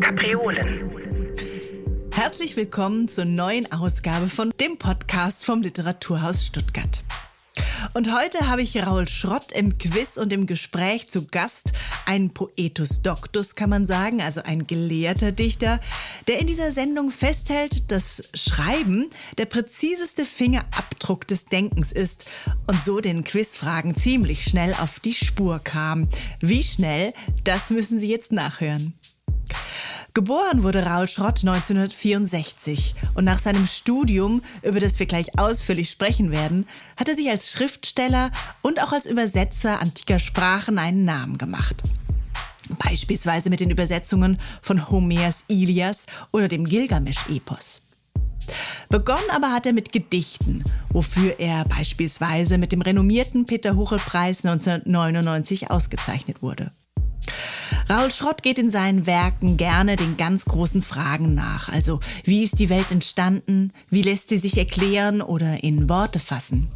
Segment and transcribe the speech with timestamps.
[0.00, 0.94] Kapriolen.
[2.14, 7.02] Herzlich willkommen zur neuen Ausgabe von dem Podcast vom Literaturhaus Stuttgart.
[7.92, 11.72] Und heute habe ich Raul Schrott im Quiz und im Gespräch zu Gast,
[12.10, 15.78] ein Poetus Doctus kann man sagen, also ein gelehrter Dichter,
[16.26, 22.28] der in dieser Sendung festhält, dass Schreiben der präziseste Fingerabdruck des Denkens ist
[22.66, 26.08] und so den Quizfragen ziemlich schnell auf die Spur kam.
[26.40, 28.94] Wie schnell, das müssen Sie jetzt nachhören.
[30.12, 36.32] Geboren wurde Raul Schrott 1964 und nach seinem Studium, über das wir gleich ausführlich sprechen
[36.32, 38.32] werden, hat er sich als Schriftsteller
[38.62, 41.84] und auch als Übersetzer antiker Sprachen einen Namen gemacht.
[42.78, 47.82] Beispielsweise mit den Übersetzungen von Homers Ilias oder dem Gilgamesch-Epos.
[48.88, 55.70] Begonnen aber hat er mit Gedichten, wofür er beispielsweise mit dem renommierten Peter Huchel-Preis 1999
[55.70, 56.70] ausgezeichnet wurde.
[57.88, 61.68] Raul Schrott geht in seinen Werken gerne den ganz großen Fragen nach.
[61.68, 63.72] Also, wie ist die Welt entstanden?
[63.88, 66.70] Wie lässt sie sich erklären oder in Worte fassen?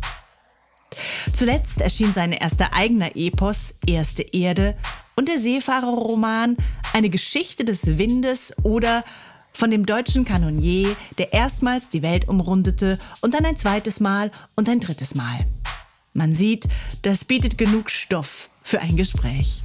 [1.33, 4.77] Zuletzt erschien sein erster eigener Epos, Erste Erde,
[5.17, 6.57] und der Seefahrerroman
[6.93, 9.05] Eine Geschichte des Windes oder
[9.53, 14.69] von dem deutschen Kanonier, der erstmals die Welt umrundete und dann ein zweites Mal und
[14.69, 15.47] ein drittes Mal.
[16.13, 16.69] Man sieht,
[17.03, 19.63] das bietet genug Stoff für ein Gespräch.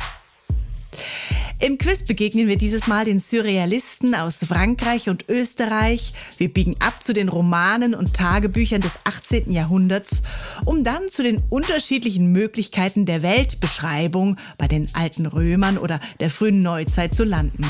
[1.61, 6.13] Im Quiz begegnen wir dieses Mal den Surrealisten aus Frankreich und Österreich.
[6.37, 9.51] Wir biegen ab zu den Romanen und Tagebüchern des 18.
[9.51, 10.23] Jahrhunderts,
[10.63, 16.61] um dann zu den unterschiedlichen Möglichkeiten der Weltbeschreibung bei den alten Römern oder der frühen
[16.61, 17.69] Neuzeit zu landen.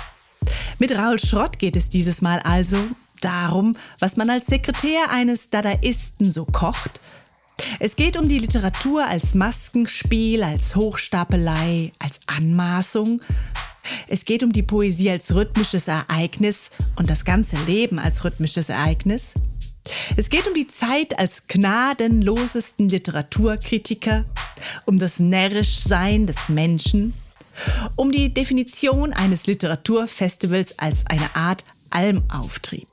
[0.78, 2.78] Mit Raul Schrott geht es dieses Mal also
[3.22, 7.02] darum, was man als Sekretär eines Dadaisten so kocht.
[7.80, 13.21] Es geht um die Literatur als Maskenspiel, als Hochstapelei, als Anmaßung,
[14.08, 19.34] es geht um die Poesie als rhythmisches Ereignis und das ganze Leben als rhythmisches Ereignis.
[20.17, 24.26] Es geht um die Zeit als gnadenlosesten Literaturkritiker,
[24.86, 27.14] um das Närrischsein des Menschen,
[27.95, 32.88] um die Definition eines Literaturfestivals als eine Art Almauftrieb.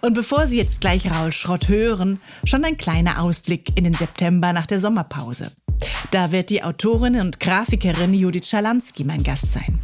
[0.00, 4.52] Und bevor Sie jetzt gleich Raul Schrott hören, schon ein kleiner Ausblick in den September
[4.52, 5.52] nach der Sommerpause.
[6.10, 9.80] Da wird die Autorin und Grafikerin Judith Schalansky mein Gast sein.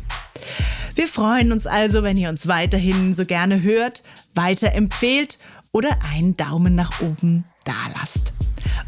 [0.95, 4.03] Wir freuen uns also, wenn ihr uns weiterhin so gerne hört,
[4.35, 5.39] weiterempfehlt
[5.73, 8.33] oder einen Daumen nach oben dalasst.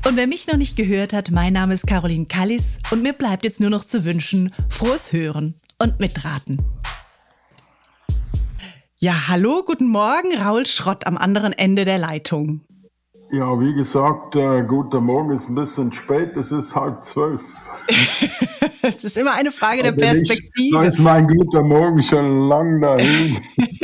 [0.07, 3.45] Und wer mich noch nicht gehört hat, mein Name ist Caroline Kallis und mir bleibt
[3.45, 6.59] jetzt nur noch zu wünschen, frohes Hören und Mitraten.
[8.99, 12.61] Ja, hallo, guten Morgen, Raul Schrott am anderen Ende der Leitung.
[13.33, 17.41] Ja, wie gesagt, äh, guter Morgen ist ein bisschen spät, es ist halb zwölf.
[18.83, 20.77] es ist immer eine Frage der Perspektive.
[20.77, 23.39] da ist mein guter Morgen schon lang dahin.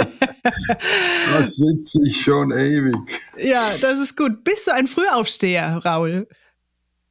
[1.32, 2.94] da sitze ich schon ewig.
[3.38, 4.44] Ja, das ist gut.
[4.44, 6.28] Bist du ein Frühaufsteher, Raul?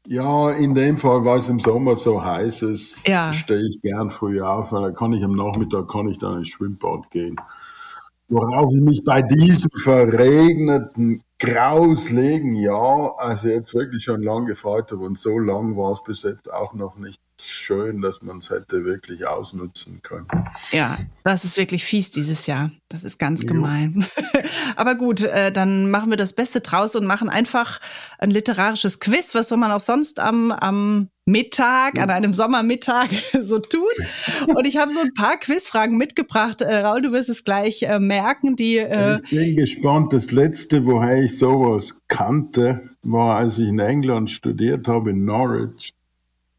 [0.06, 3.34] Ja, in dem Fall, weil es im Sommer so heiß ist, ja.
[3.34, 6.50] stehe ich gern früh auf, weil dann kann ich am Nachmittag kann ich dann ins
[6.50, 7.36] Schwimmbad gehen.
[8.30, 14.92] Worauf ich mich bei diesem verregneten Graus legen, ja, also jetzt wirklich schon lang gefreut
[14.92, 17.22] habe und so lang war es bis jetzt auch noch nicht
[17.68, 20.28] schön, dass man es hätte wirklich ausnutzen können.
[20.72, 22.72] Ja, das ist wirklich fies dieses Jahr.
[22.88, 23.50] Das ist ganz jo.
[23.50, 24.06] gemein.
[24.78, 27.82] Aber gut, äh, dann machen wir das Beste draus und machen einfach
[28.20, 29.36] ein literarisches Quiz.
[29.36, 33.10] Was soll man auch sonst am, am Mittag, an einem Sommermittag
[33.42, 33.84] so tun?
[34.48, 36.62] Und ich habe so ein paar Quizfragen mitgebracht.
[36.62, 38.56] Äh, Raul, du wirst es gleich äh, merken.
[38.56, 40.14] Die, äh ich bin gespannt.
[40.14, 45.97] Das letzte, woher ich sowas kannte, war, als ich in England studiert habe, in Norwich.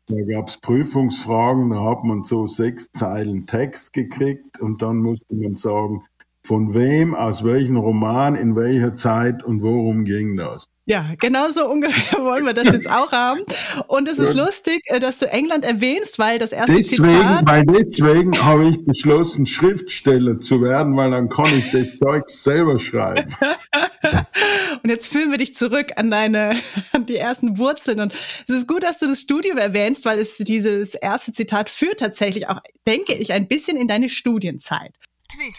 [0.08, 5.34] Da gab es Prüfungsfragen, da hat man so sechs Zeilen Text gekriegt und dann musste
[5.34, 6.02] man sagen,
[6.42, 10.70] von wem, aus welchem Roman, in welcher Zeit und worum ging das.
[10.88, 13.42] Ja, genau so ungefähr wollen wir das jetzt auch haben.
[13.88, 17.46] Und es ist lustig, äh, dass du England erwähnst, weil das erste deswegen, Zitat...
[17.46, 22.78] Weil deswegen habe ich beschlossen, Schriftsteller zu werden, weil dann kann ich das Zeug selber
[22.78, 23.36] schreiben.
[24.82, 26.58] und jetzt führen wir dich zurück an deine,
[26.92, 28.00] an die ersten Wurzeln.
[28.00, 28.14] Und
[28.48, 32.48] es ist gut, dass du das Studium erwähnst, weil es dieses erste Zitat führt tatsächlich
[32.48, 34.94] auch, denke ich, ein bisschen in deine Studienzeit.
[35.30, 35.54] Quiz.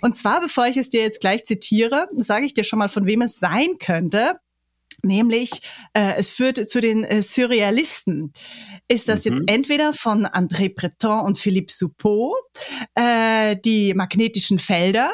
[0.00, 3.06] Und zwar, bevor ich es dir jetzt gleich zitiere, sage ich dir schon mal, von
[3.06, 4.38] wem es sein könnte.
[5.02, 5.50] nämlich
[5.92, 8.32] äh, es führt zu den äh, Surrealisten.
[8.88, 9.32] Ist das mhm.
[9.32, 12.34] jetzt entweder von André Breton und Philippe Soupeau,
[12.94, 15.12] äh, die magnetischen Felder,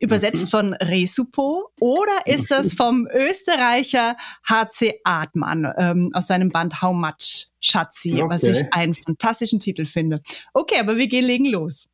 [0.00, 0.48] übersetzt mhm.
[0.48, 4.16] von Ray Soupeau, oder ist das vom Österreicher
[4.48, 8.24] HC Artmann ähm, aus seinem Band How Much Schatzi, okay.
[8.28, 10.20] was ich einen fantastischen Titel finde.
[10.52, 11.86] Okay, aber wir gehen legen los.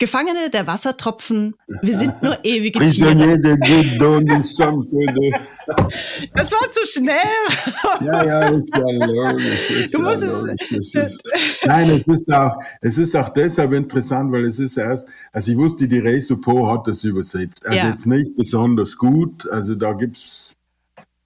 [0.00, 3.14] Gefangene der Wassertropfen, wir sind nur ewige Tiere.
[6.34, 7.16] Das war zu schnell.
[8.00, 9.70] Ja, ja, ist ja logisch.
[9.70, 10.28] Ist du musst ja
[10.78, 10.94] es.
[10.94, 11.22] Ist,
[11.66, 15.58] nein, es ist, auch, es ist auch deshalb interessant, weil es ist erst, also ich
[15.58, 17.66] wusste, die Resupo hat das übersetzt.
[17.66, 17.90] Also ja.
[17.90, 19.46] jetzt nicht besonders gut.
[19.50, 20.56] Also da gibt's,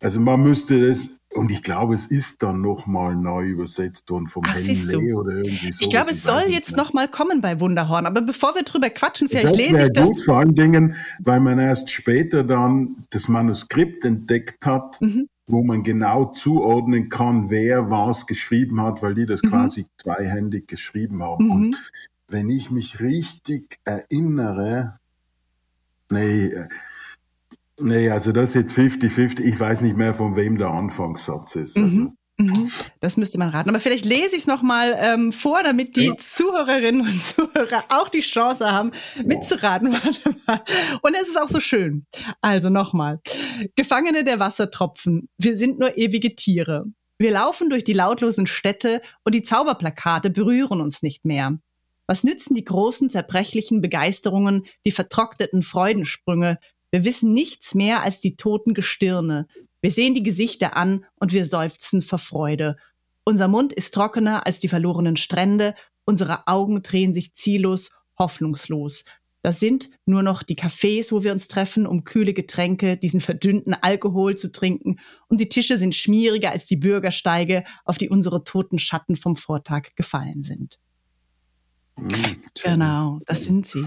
[0.00, 4.44] also man müsste das und ich glaube, es ist dann nochmal neu übersetzt worden vom
[4.46, 5.80] Ach, Henley oder irgendwie so.
[5.82, 8.06] Ich glaube, es soll jetzt nochmal kommen bei Wunderhorn.
[8.06, 10.08] Aber bevor wir drüber quatschen, vielleicht das lese ich das.
[10.08, 15.28] Gut, vor allen Dingen, weil man erst später dann das Manuskript entdeckt hat, mhm.
[15.46, 19.48] wo man genau zuordnen kann, wer was geschrieben hat, weil die das mhm.
[19.48, 21.46] quasi zweihändig geschrieben haben.
[21.46, 21.50] Mhm.
[21.50, 21.92] Und
[22.28, 24.98] wenn ich mich richtig erinnere,
[26.10, 26.52] nee,
[27.80, 29.40] Nee, also das ist jetzt 50-50.
[29.40, 31.76] Ich weiß nicht mehr, von wem der Anfangssatz ist.
[31.76, 31.88] Also.
[31.88, 32.16] Mhm.
[32.36, 32.70] Mhm.
[32.98, 33.68] Das müsste man raten.
[33.68, 36.16] Aber vielleicht lese ich es nochmal ähm, vor, damit die ja.
[36.16, 38.90] Zuhörerinnen und Zuhörer auch die Chance haben,
[39.24, 39.92] mitzuraten.
[40.04, 40.62] Warte mal.
[41.02, 42.06] Und es ist auch so schön.
[42.40, 43.20] Also nochmal.
[43.76, 45.28] Gefangene der Wassertropfen.
[45.38, 46.86] Wir sind nur ewige Tiere.
[47.18, 51.56] Wir laufen durch die lautlosen Städte und die Zauberplakate berühren uns nicht mehr.
[52.06, 56.58] Was nützen die großen, zerbrechlichen Begeisterungen, die vertrockneten Freudensprünge,
[56.94, 59.48] wir wissen nichts mehr als die toten Gestirne.
[59.80, 62.76] Wir sehen die Gesichter an und wir seufzen vor Freude.
[63.24, 65.74] Unser Mund ist trockener als die verlorenen Strände,
[66.04, 69.06] unsere Augen drehen sich ziellos, hoffnungslos.
[69.42, 73.74] Das sind nur noch die Cafés, wo wir uns treffen, um kühle Getränke, diesen verdünnten
[73.74, 78.78] Alkohol zu trinken, und die Tische sind schmieriger als die Bürgersteige, auf die unsere toten
[78.78, 80.78] Schatten vom Vortag gefallen sind.
[82.62, 83.86] Genau, das sind sie.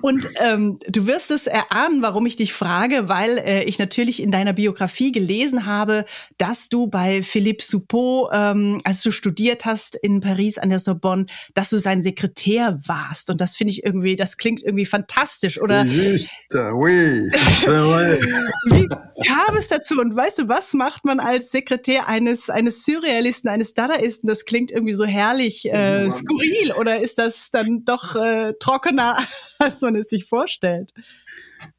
[0.00, 4.30] Und ähm, du wirst es erahnen, warum ich dich frage, weil äh, ich natürlich in
[4.30, 6.06] deiner Biografie gelesen habe,
[6.38, 11.26] dass du bei Philippe Soupeau, ähm, als du studiert hast in Paris an der Sorbonne,
[11.52, 13.30] dass du sein Sekretär warst.
[13.30, 15.84] Und das finde ich irgendwie, das klingt irgendwie fantastisch, oder?
[15.84, 16.28] Juste,
[16.72, 17.30] oui,
[18.70, 18.88] Wie
[19.26, 20.00] kam es dazu?
[20.00, 24.28] Und weißt du, was macht man als Sekretär eines, eines Surrealisten, eines Dadaisten?
[24.28, 29.18] Das klingt irgendwie so herrlich äh, skurril, oder ist das es dann doch äh, trockener,
[29.58, 30.92] als man es sich vorstellt.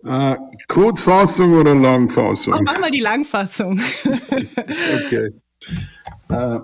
[0.04, 0.36] Äh,
[0.68, 2.54] Kurzfassung oder Langfassung?
[2.54, 3.82] Oh, mach mal die Langfassung.
[5.06, 5.32] okay.
[6.30, 6.60] Äh,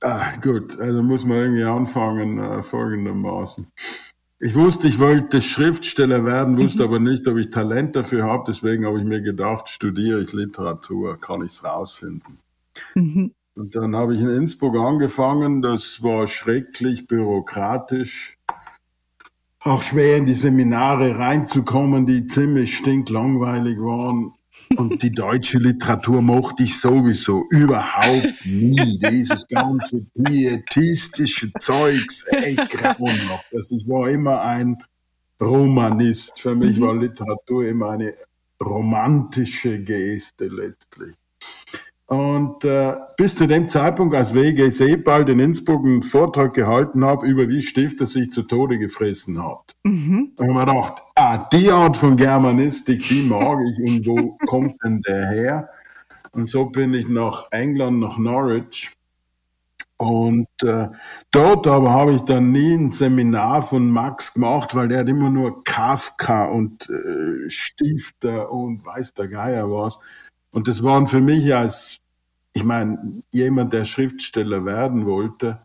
[0.00, 3.66] ah, gut, also muss man irgendwie anfangen äh, folgendermaßen.
[4.44, 6.88] Ich wusste, ich wollte Schriftsteller werden, wusste mhm.
[6.88, 8.44] aber nicht, ob ich Talent dafür habe.
[8.48, 12.38] Deswegen habe ich mir gedacht, studiere ich Literatur, kann ich es rausfinden.
[12.96, 13.34] Mhm.
[13.54, 15.60] Und dann habe ich in Innsbruck angefangen.
[15.60, 18.38] Das war schrecklich bürokratisch.
[19.60, 24.32] Auch schwer in die Seminare reinzukommen, die ziemlich stinklangweilig waren.
[24.76, 28.98] Und die deutsche Literatur mochte ich sowieso überhaupt nie.
[28.98, 33.46] Dieses ganze pietistische Zeugs, echt grauenhaft.
[33.54, 34.82] Also ich war immer ein
[35.40, 36.40] Romanist.
[36.40, 36.82] Für mich mhm.
[36.82, 38.14] war Literatur immer eine
[38.60, 41.14] romantische Geste letztlich.
[42.12, 44.68] Und äh, bis zu dem Zeitpunkt, als W.G.
[44.68, 49.74] Sebald in Innsbruck einen Vortrag gehalten habe, über wie Stifter sich zu Tode gefressen hat.
[49.84, 50.32] Mhm.
[50.36, 54.76] Und ich mir gedacht, ah, die Art von Germanistik, die mag ich und wo kommt
[54.84, 55.68] denn der her?
[56.32, 58.92] Und so bin ich nach England, nach Norwich.
[59.96, 60.88] Und äh,
[61.30, 65.30] dort aber habe ich dann nie ein Seminar von Max gemacht, weil der hat immer
[65.30, 69.98] nur Kafka und äh, Stifter und weiß der Geier was.
[70.50, 72.01] Und das waren für mich als
[72.52, 75.60] ich meine, jemand, der Schriftsteller werden wollte,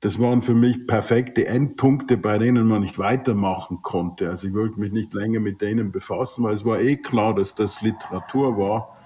[0.00, 4.30] das waren für mich perfekte Endpunkte, bei denen man nicht weitermachen konnte.
[4.30, 7.54] Also ich wollte mich nicht länger mit denen befassen, weil es war eh klar, dass
[7.54, 8.98] das Literatur war.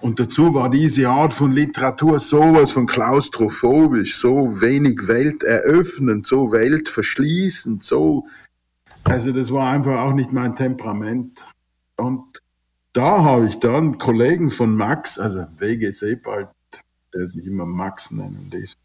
[0.00, 7.82] Und dazu war diese Art von Literatur sowas von klaustrophobisch, so wenig welteröffnend, so weltverschließend,
[7.82, 8.26] so.
[9.02, 11.46] Also das war einfach auch nicht mein Temperament.
[11.96, 12.40] Und
[12.98, 15.92] da habe ich dann Kollegen von Max, also W.G.
[15.92, 16.48] Sebald,
[17.14, 18.76] der sich immer Max nennen ließ,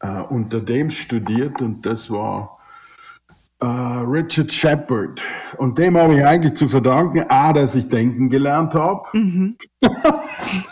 [0.00, 2.58] äh, unter dem studiert und das war
[3.60, 5.20] äh, Richard Shepard.
[5.58, 9.06] Und dem habe ich eigentlich zu verdanken, A, dass ich denken gelernt habe.
[9.12, 9.58] Mhm.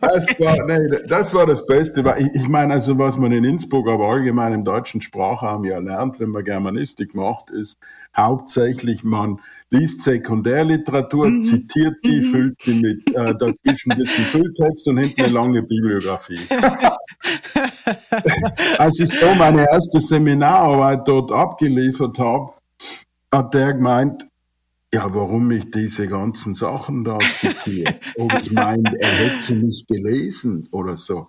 [0.00, 2.04] das, war, nee, das war das Beste.
[2.18, 6.20] Ich, ich meine, also was man in Innsbruck, aber allgemein im deutschen Sprachraum ja lernt,
[6.20, 7.78] wenn man Germanistik macht, ist
[8.16, 11.42] hauptsächlich, man liest Sekundärliteratur, mhm.
[11.42, 12.22] zitiert die, mhm.
[12.22, 16.40] füllt die mit äh, dazwischen ein bisschen Fülltext und hinten eine lange Bibliografie.
[18.78, 22.52] Als ich so meine erste Seminararbeit dort abgeliefert habe,
[23.32, 24.26] hat der gemeint,
[24.94, 27.94] ja, warum ich diese ganzen Sachen da zitiere.
[28.16, 31.28] Ob ich meine, er hätte sie nicht gelesen oder so.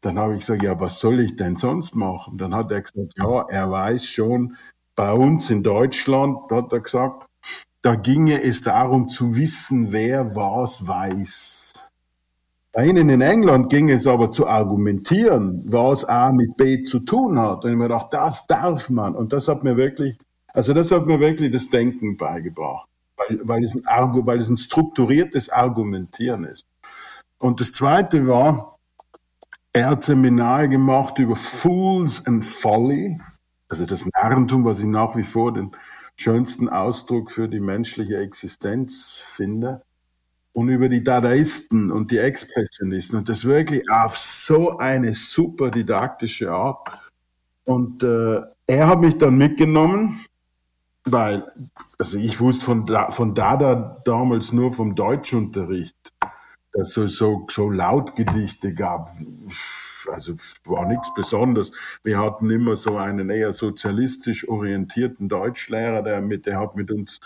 [0.00, 2.38] Dann habe ich gesagt, ja, was soll ich denn sonst machen?
[2.38, 4.56] Dann hat er gesagt, ja, er weiß schon,
[4.94, 7.26] bei uns in Deutschland, hat er gesagt,
[7.82, 11.88] da ginge es darum zu wissen, wer was weiß.
[12.72, 17.38] Bei Ihnen in England ging es aber zu argumentieren, was A mit B zu tun
[17.38, 17.64] hat.
[17.64, 19.14] Und ich mir gedacht, das darf man.
[19.14, 20.18] Und das hat mir wirklich,
[20.58, 24.56] also das hat mir wirklich das Denken beigebracht, weil, weil, es, ein, weil es ein
[24.56, 26.66] strukturiertes Argumentieren ist.
[27.38, 28.76] Und das Zweite war,
[29.72, 33.20] er hat Seminare gemacht über Fools and Folly,
[33.68, 35.70] also das Narrentum, was ich nach wie vor den
[36.16, 39.82] schönsten Ausdruck für die menschliche Existenz finde.
[40.54, 43.16] Und über die Dadaisten und die Expressionisten.
[43.16, 46.88] Und das wirklich auf so eine super didaktische Art.
[47.64, 50.18] Und äh, er hat mich dann mitgenommen,
[51.12, 51.50] weil,
[51.98, 56.12] also ich wusste von, von Dada damals nur vom Deutschunterricht,
[56.72, 59.14] dass es so, so Lautgedichte gab
[60.12, 60.34] also
[60.64, 61.72] war nichts Besonderes.
[62.02, 67.20] Wir hatten immer so einen eher sozialistisch orientierten Deutschlehrer, der, mit, der hat mit uns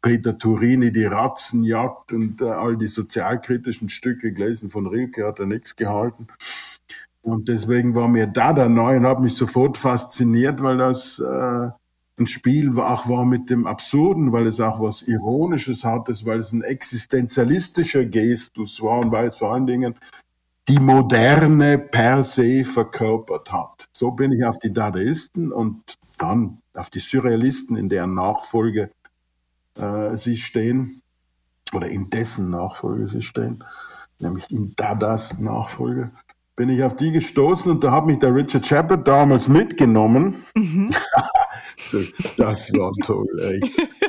[0.00, 4.70] Peter Turini die Ratzenjagd und äh, all die sozialkritischen Stücke gelesen.
[4.70, 6.28] Von Rilke hat er nichts gehalten.
[7.22, 11.68] Und deswegen war mir da der neu und hat mich sofort fasziniert, weil das äh,
[12.22, 16.52] ein Spiel auch war mit dem Absurden, weil es auch was Ironisches hatte, weil es
[16.52, 19.94] ein existenzialistischer Gestus war und weil es vor allen Dingen
[20.68, 23.88] die Moderne per se verkörpert hat.
[23.92, 28.90] So bin ich auf die Dadaisten und dann auf die Surrealisten, in deren Nachfolge
[29.78, 31.02] äh, sie stehen,
[31.72, 33.64] oder in dessen Nachfolge sie stehen,
[34.18, 36.10] nämlich in Dadas Nachfolge,
[36.54, 40.44] bin ich auf die gestoßen und da hat mich der Richard Shepard damals mitgenommen.
[40.54, 40.81] Mhm.
[42.36, 43.60] Das war toll, ey.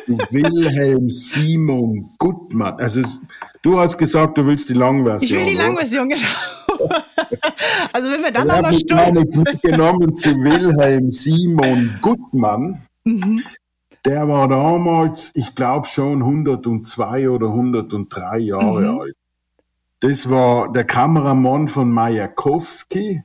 [0.07, 2.79] Wilhelm Simon Gutmann.
[2.79, 3.19] Also es,
[3.61, 5.41] du hast gesagt, du willst die Langversion.
[5.41, 6.27] Ich will die Langversion, genau.
[7.93, 9.23] also wenn wir dann noch eine Stunde...
[9.27, 12.81] Ich mitgenommen zu Wilhelm Simon Gutmann.
[13.05, 13.41] Mhm.
[14.05, 18.99] Der war damals, ich glaube schon 102 oder 103 Jahre mhm.
[18.99, 19.15] alt.
[20.01, 23.23] Das war der Kameramann von Majakowski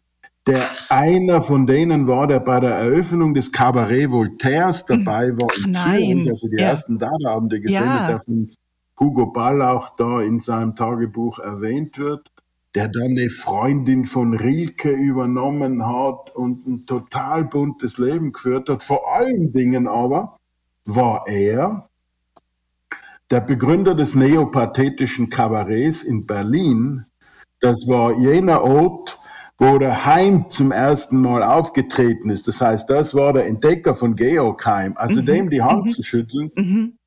[0.49, 5.77] der einer von denen war, der bei der Eröffnung des Cabaret Voltaires dabei war in
[5.77, 6.69] Ach, Zürich, also die ja.
[6.69, 8.09] ersten Dada-Abende gesendet, ja.
[8.09, 8.51] der von
[8.99, 12.33] Hugo Ball auch da in seinem Tagebuch erwähnt wird,
[12.75, 18.83] der dann eine Freundin von Rilke übernommen hat und ein total buntes Leben geführt hat.
[18.83, 20.37] Vor allen Dingen aber
[20.85, 21.89] war er
[23.31, 27.05] der Begründer des neopathetischen Kabarets in Berlin.
[27.61, 29.19] Das war jener Ort,
[29.59, 32.47] wo der Heim zum ersten Mal aufgetreten ist.
[32.47, 34.97] Das heißt, das war der Entdecker von Georg Heim.
[34.97, 35.27] Also mhm.
[35.27, 35.91] dem die Hand mhm.
[35.91, 36.99] zu schütteln, mhm.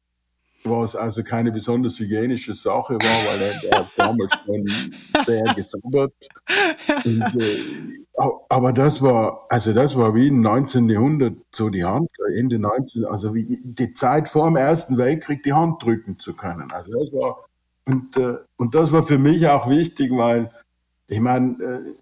[0.66, 4.70] was also keine besonders hygienische Sache war, weil er, er damals schon
[5.24, 6.14] sehr gesabbert.
[7.06, 7.60] Und, äh,
[8.50, 10.90] aber das war, also das war wie im 19.
[10.90, 15.54] Jahrhundert so die Hand, Ende 19, also wie die Zeit vor dem Ersten Weltkrieg die
[15.54, 16.70] Hand drücken zu können.
[16.72, 17.46] Also das war,
[17.86, 20.52] und, äh, und das war für mich auch wichtig, weil
[21.08, 21.96] ich meine, äh,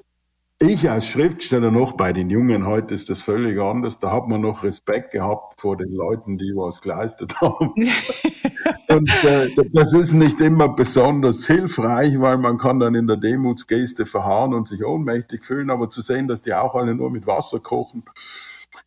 [0.59, 4.41] ich als Schriftsteller noch, bei den Jungen heute ist das völlig anders, da hat man
[4.41, 7.73] noch Respekt gehabt vor den Leuten, die was geleistet haben.
[8.89, 14.05] und äh, das ist nicht immer besonders hilfreich, weil man kann dann in der Demutsgeste
[14.05, 17.59] verharren und sich ohnmächtig fühlen, aber zu sehen, dass die auch alle nur mit Wasser
[17.59, 18.03] kochen,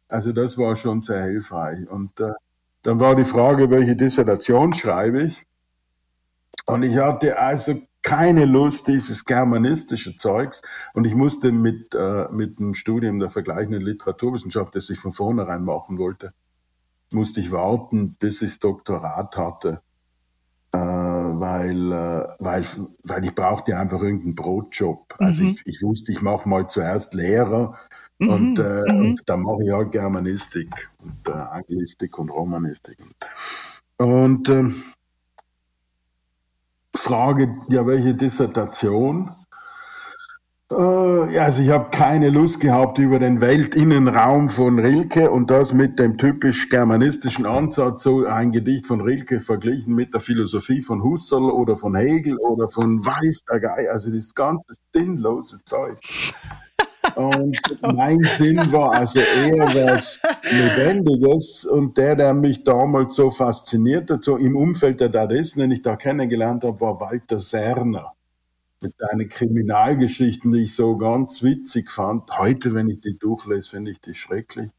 [0.09, 1.89] also das war schon sehr hilfreich.
[1.89, 2.33] Und äh,
[2.83, 5.47] dann war die Frage, welche Dissertation schreibe ich?
[6.67, 10.63] Und ich hatte also keine Lust, dieses germanistische Zeugs.
[10.93, 15.65] Und ich musste mit, äh, mit dem Studium der vergleichenden Literaturwissenschaft, das ich von vornherein
[15.65, 16.33] machen wollte,
[17.11, 19.83] musste ich warten, bis ich das Doktorat hatte.
[20.75, 22.67] Äh, weil, äh, weil,
[23.03, 25.15] weil ich brauchte einfach irgendeinen Brotjob.
[25.19, 25.51] Also mhm.
[25.51, 27.79] ich, ich wusste, ich mache mal zuerst Lehrer
[28.19, 28.29] mhm.
[28.29, 29.01] und, äh, mhm.
[29.01, 32.97] und dann mache ich halt Germanistik und äh, Anglistik und Romanistik.
[33.99, 34.83] Und ähm,
[37.03, 39.33] Frage, ja, welche Dissertation?
[40.71, 45.99] Äh, also ich habe keine Lust gehabt über den Weltinnenraum von Rilke und das mit
[45.99, 51.51] dem typisch germanistischen Ansatz, so ein Gedicht von Rilke verglichen mit der Philosophie von Husserl
[51.51, 55.99] oder von Hegel oder von Weiß der Gei, also das ganze sinnlose Zeug.
[57.17, 64.11] Und mein Sinn war also eher was Lebendiges und der, der mich damals so fasziniert
[64.11, 68.13] hat, so im Umfeld der Dadaisten, den ich da kennengelernt habe, war Walter Serner
[68.81, 72.37] mit seinen Kriminalgeschichten, die ich so ganz witzig fand.
[72.39, 74.71] Heute, wenn ich die durchlese, finde ich die schrecklich.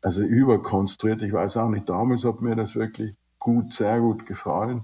[0.00, 1.22] Also überkonstruiert.
[1.22, 4.82] Ich weiß auch nicht, damals hat mir das wirklich gut, sehr gut gefallen.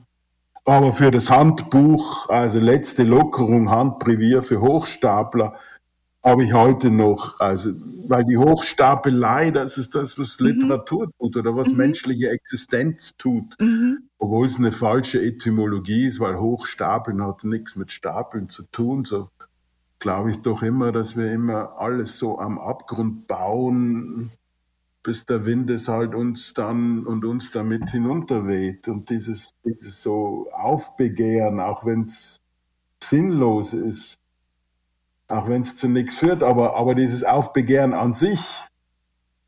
[0.64, 5.54] Aber für das Handbuch, also letzte Lockerung, Handbrevier für Hochstapler,
[6.24, 7.72] habe ich heute noch, also,
[8.08, 10.46] weil die Hochstapelei, das ist das, was mhm.
[10.46, 11.76] Literatur tut oder was mhm.
[11.76, 13.54] menschliche Existenz tut.
[13.60, 14.08] Mhm.
[14.18, 19.04] Obwohl es eine falsche Etymologie ist, weil Hochstapeln hat nichts mit Stapeln zu tun.
[19.04, 19.28] So
[19.98, 24.30] glaube ich doch immer, dass wir immer alles so am Abgrund bauen,
[25.02, 28.88] bis der Wind es halt uns dann und uns damit hinunterweht.
[28.88, 32.40] Und dieses, dieses so Aufbegehren, auch wenn es
[33.02, 34.23] sinnlos ist,
[35.28, 38.64] auch wenn es zu nichts führt, aber, aber dieses Aufbegehren an sich,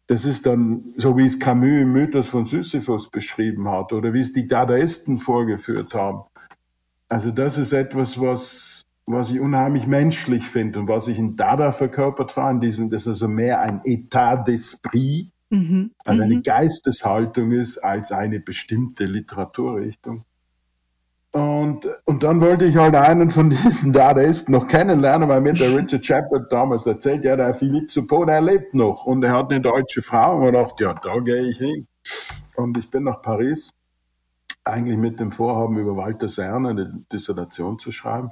[0.07, 4.21] das ist dann, so wie es Camus im Mythos von Sisyphus beschrieben hat oder wie
[4.21, 6.23] es die Dadaisten vorgeführt haben.
[7.09, 11.73] Also das ist etwas, was, was ich unheimlich menschlich finde und was ich in Dada
[11.73, 15.93] verkörpert fand, diesem, das also mehr ein Etat d'esprit, mhm.
[16.05, 16.43] also eine mhm.
[16.43, 20.25] Geisteshaltung ist, als eine bestimmte Literaturrichtung.
[21.37, 25.69] Und, und dann wollte ich halt einen von diesen Dadaisten noch kennenlernen, weil mir der
[25.77, 29.61] Richard Shepard damals erzählt, ja, der Philippe Suppot, der lebt noch und er hat eine
[29.61, 30.39] deutsche Frau.
[30.39, 31.87] Und ich dachte, ja, da gehe ich hin.
[32.55, 33.71] Und ich bin nach Paris,
[34.65, 38.31] eigentlich mit dem Vorhaben, über Walter Serner eine Dissertation zu schreiben.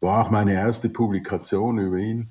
[0.00, 2.28] War auch meine erste Publikation über ihn.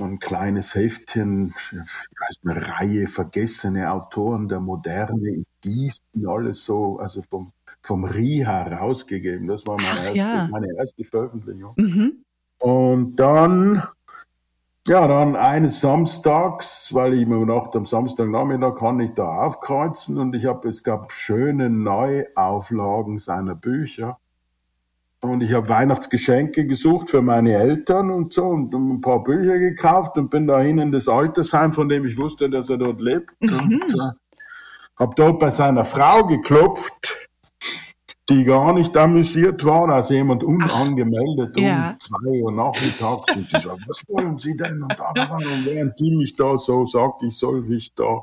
[0.00, 6.98] Ein kleines Heftchen, ich weiß eine Reihe vergessene Autoren der Moderne in Gießen, alles so,
[6.98, 9.48] also vom vom RIHA rausgegeben.
[9.48, 10.48] Das war meine, Ach, erste, ja.
[10.50, 11.74] meine erste Veröffentlichung.
[11.76, 12.24] Mhm.
[12.58, 13.82] Und dann,
[14.86, 20.34] ja, dann eines Samstags, weil ich mir dachte, am Samstagnachmittag kann ich da aufkreuzen und
[20.34, 24.18] ich habe, es gab schöne Neuauflagen seiner Bücher.
[25.20, 30.16] Und ich habe Weihnachtsgeschenke gesucht für meine Eltern und so und ein paar Bücher gekauft
[30.16, 33.30] und bin dahin in das Altersheim, von dem ich wusste, dass er dort lebt.
[33.40, 33.82] Mhm.
[33.82, 34.12] Und äh,
[34.96, 37.30] habe dort bei seiner Frau geklopft
[38.32, 41.96] die gar nicht amüsiert war, also jemand unangemeldet Ach, um ja.
[41.98, 44.82] zwei Uhr nachmittags und die sagt, was wollen Sie denn?
[44.82, 48.22] Und, und während die mich da so sagt, ich soll mich da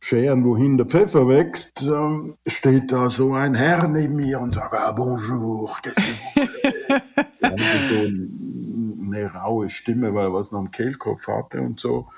[0.00, 4.74] scheren, wohin der Pfeffer wächst, ähm, steht da so ein Herr neben mir und sagt,
[4.74, 6.84] ah, bonjour, qu'est-ce que
[7.88, 8.04] so
[9.06, 12.08] eine raue Stimme, weil er was noch im Kehlkopf hatte und so.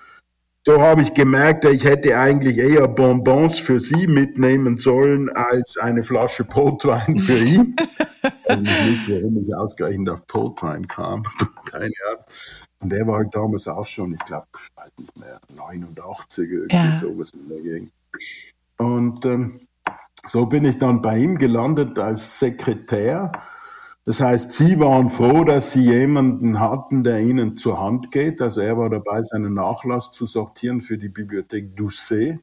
[0.69, 6.03] So habe ich gemerkt, ich hätte eigentlich eher Bonbons für sie mitnehmen sollen als eine
[6.03, 7.77] Flasche Portwein für ihn.
[8.49, 11.23] also nicht, warum ich ausgerechnet auf Portwein kam.
[11.71, 12.25] Keine Ahnung.
[12.81, 16.75] Und der war halt damals auch schon, ich glaube, ich weiß nicht mehr, 89, irgendwie
[16.75, 16.97] ja.
[16.97, 17.93] sowas in der Gegend.
[18.79, 19.61] Und ähm,
[20.27, 23.31] so bin ich dann bei ihm gelandet als Sekretär
[24.07, 28.41] das heißt, Sie waren froh, dass Sie jemanden hatten, der Ihnen zur Hand geht.
[28.41, 32.39] Also er war dabei, seinen Nachlass zu sortieren für die Bibliothek Doucet,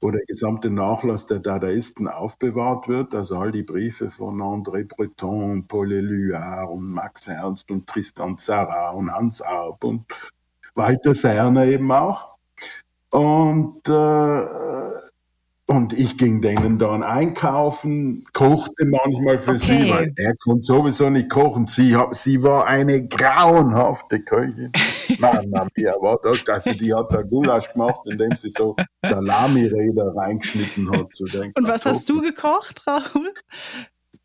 [0.00, 3.14] wo der gesamte Nachlass der Dadaisten aufbewahrt wird.
[3.14, 8.92] Also all die Briefe von André Breton, Paul Éluard und Max Ernst und Tristan Tzara
[8.92, 10.06] und Hans Arp und
[10.74, 12.38] Walter Serner eben auch.
[13.10, 14.85] Und äh,
[15.66, 19.58] und ich ging denen dann einkaufen, kochte manchmal für okay.
[19.58, 21.66] sie, weil er konnte sowieso nicht kochen.
[21.66, 24.70] Sie, sie war eine grauenhafte Köchin.
[25.18, 30.90] Mama mia, war das, also die hat da Gulasch gemacht, indem sie so Salami-Räder reingeschnitten
[30.90, 31.14] hat.
[31.14, 33.32] Zu den Und was hast du gekocht, Raoul?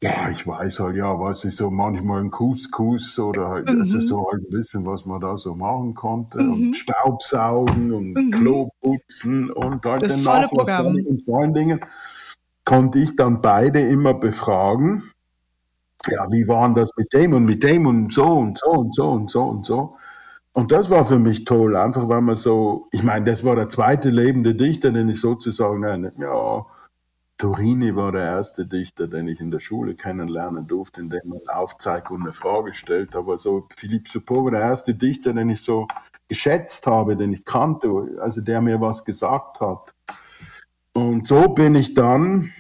[0.04, 3.82] Ja, ich weiß halt, ja, was ist so manchmal ein Couscous oder halt, mhm.
[3.82, 6.42] also so halt ein bisschen, was man da so machen konnte.
[6.42, 6.54] Mhm.
[6.54, 8.32] Und Staubsaugen und mhm.
[8.32, 11.82] Klo putzen und halt das den Nachlass und vor allen Dingen
[12.66, 15.04] konnte ich dann beide immer befragen.
[16.08, 19.08] Ja, wie waren das mit dem und mit dem und so und so und so
[19.08, 19.96] und so und so.
[20.54, 23.70] Und das war für mich toll, einfach weil man so, ich meine, das war der
[23.70, 26.66] zweite lebende Dichter, den ich sozusagen, ja,
[27.42, 31.40] Torini war der erste Dichter, den ich in der Schule kennenlernen durfte, in dem man
[31.48, 33.16] aufzeigt und eine Frage stellt.
[33.16, 35.88] Aber so Philippe Suppot war der erste Dichter, den ich so
[36.28, 39.92] geschätzt habe, den ich kannte, also der mir was gesagt hat.
[40.94, 42.52] Und so bin ich dann,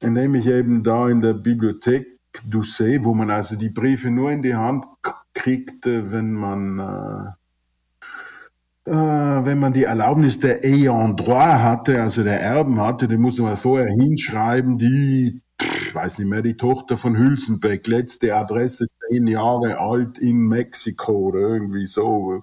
[0.00, 4.42] indem ich eben da in der Bibliothek Doucet, wo man also die Briefe nur in
[4.42, 4.84] die Hand
[5.32, 7.30] kriegte, wenn man äh,
[8.92, 13.56] wenn man die Erlaubnis der Ayant droit hatte, also der Erben hatte, den musste man
[13.56, 19.78] vorher hinschreiben, die, ich weiß nicht mehr, die Tochter von Hülsenbeck, letzte Adresse, zehn Jahre
[19.78, 22.42] alt in Mexiko oder irgendwie so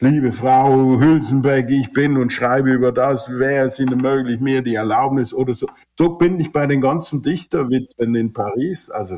[0.00, 4.74] liebe Frau Hülsenberg, ich bin und schreibe über das, wäre es Ihnen möglich, mir die
[4.74, 5.68] Erlaubnis oder so.
[5.96, 9.16] So bin ich bei den ganzen Dichterwitwen in Paris, also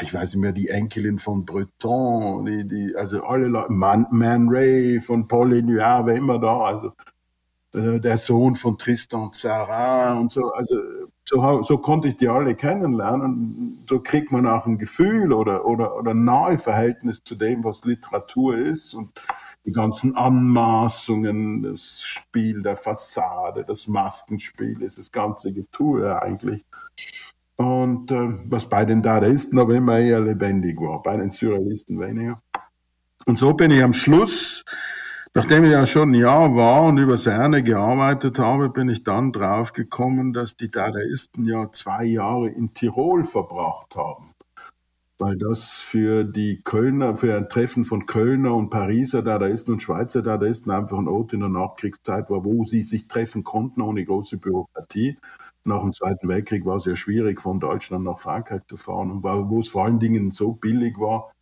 [0.00, 4.48] ich weiß nicht mehr, die Enkelin von Breton, die, die, also alle Leute, Man, Man
[4.48, 6.92] Ray von Paul Eluard, wer immer da, also
[7.74, 10.76] äh, der Sohn von Tristan Zarin und so, also
[11.24, 15.64] so, so konnte ich die alle kennenlernen und so kriegt man auch ein Gefühl oder,
[15.64, 19.10] oder, oder ein nahe Verhältnis zu dem, was Literatur ist und
[19.64, 26.64] die ganzen Anmaßungen, das Spiel der Fassade, das Maskenspiel ist das ganze Getue eigentlich.
[27.62, 32.42] Und äh, was bei den Dadaisten aber immer eher lebendig war, bei den Surrealisten weniger.
[33.26, 34.64] Und so bin ich am Schluss
[35.34, 39.32] Nachdem ich ja schon ein Jahr war und über Serne gearbeitet habe, bin ich dann
[39.32, 44.34] draufgekommen, dass die Dadaisten ja zwei Jahre in Tirol verbracht haben.
[45.16, 50.20] Weil das für die Kölner, für ein Treffen von Kölner und Pariser Dadaisten und Schweizer
[50.20, 54.36] Dadaisten einfach ein Ort in der Nachkriegszeit war, wo sie sich treffen konnten ohne große
[54.36, 55.16] Bürokratie.
[55.64, 59.22] Nach dem Zweiten Weltkrieg war es ja schwierig, von Deutschland nach Frankreich zu fahren und
[59.22, 61.32] wo es vor allen Dingen so billig war,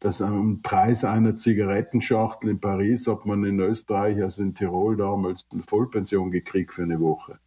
[0.00, 5.46] dass am Preis einer Zigarettenschachtel in Paris hat man in Österreich, also in Tirol damals,
[5.52, 7.38] eine Vollpension gekriegt für eine Woche.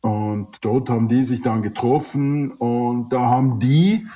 [0.00, 4.06] Und dort haben die sich dann getroffen und da haben die,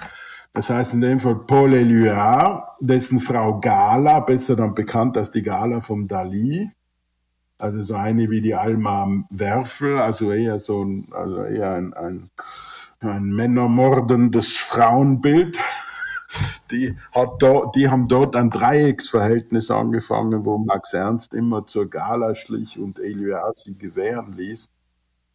[0.53, 5.43] das heißt in dem Fall Paul Eluard, dessen Frau Gala, besser dann bekannt als die
[5.43, 6.71] Gala vom Dali,
[7.65, 12.31] also so eine wie die Alma Werfel, also eher so ein, also eher ein, ein,
[13.01, 15.59] ein männermordendes Frauenbild
[16.71, 22.35] die, hat da, die haben dort ein Dreiecksverhältnis angefangen, wo Max Ernst immer zur Gala
[22.35, 24.71] schlich und Elias sie gewähren ließ.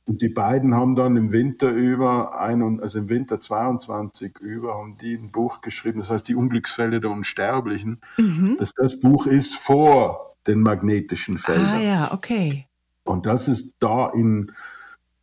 [0.06, 4.98] Und die beiden haben dann im Winter über, ein, also im Winter 22 über, haben
[4.98, 8.56] die ein Buch geschrieben, das heißt Die Unglücksfälle der Unsterblichen, mhm.
[8.60, 11.66] dass das Buch ist vor den magnetischen Feldern.
[11.66, 12.68] Ah ja, okay.
[13.04, 14.52] Und das ist da in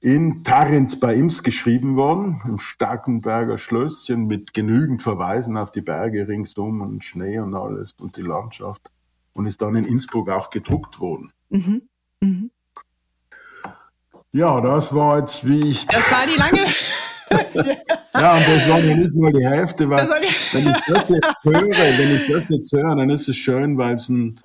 [0.00, 6.29] in Tarens bei Ims geschrieben worden, im Starkenberger Schlösschen mit genügend Verweisen auf die Berge
[6.29, 8.83] ringsum und Schnee und alles und die Landschaft
[9.33, 11.33] und ist dann in Innsbruck auch gedruckt worden.
[11.48, 11.83] Mhm.
[12.20, 12.50] Mhm.
[14.33, 15.87] Ja, das war jetzt, wie ich.
[15.87, 16.66] Das war die lange.
[18.14, 20.09] ja, und das war nicht mal die Hälfte, weil
[20.52, 23.94] wenn ich das jetzt höre, wenn ich das jetzt höre, dann ist es schön, weil
[23.94, 24.40] es ein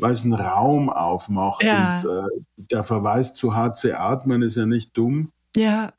[0.00, 1.62] weil es einen Raum aufmacht.
[1.62, 1.98] Ja.
[1.98, 5.30] Und äh, der Verweis zu HC Atman ist ja nicht dumm.
[5.56, 5.92] Ja.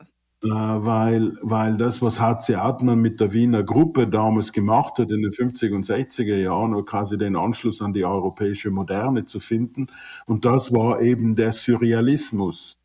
[0.44, 5.22] Äh, weil, weil das, was HC Atman mit der Wiener Gruppe damals gemacht hat in
[5.22, 9.86] den 50er und 60er Jahren, war quasi den Anschluss an die europäische Moderne zu finden.
[10.26, 12.78] Und das war eben der Surrealismus.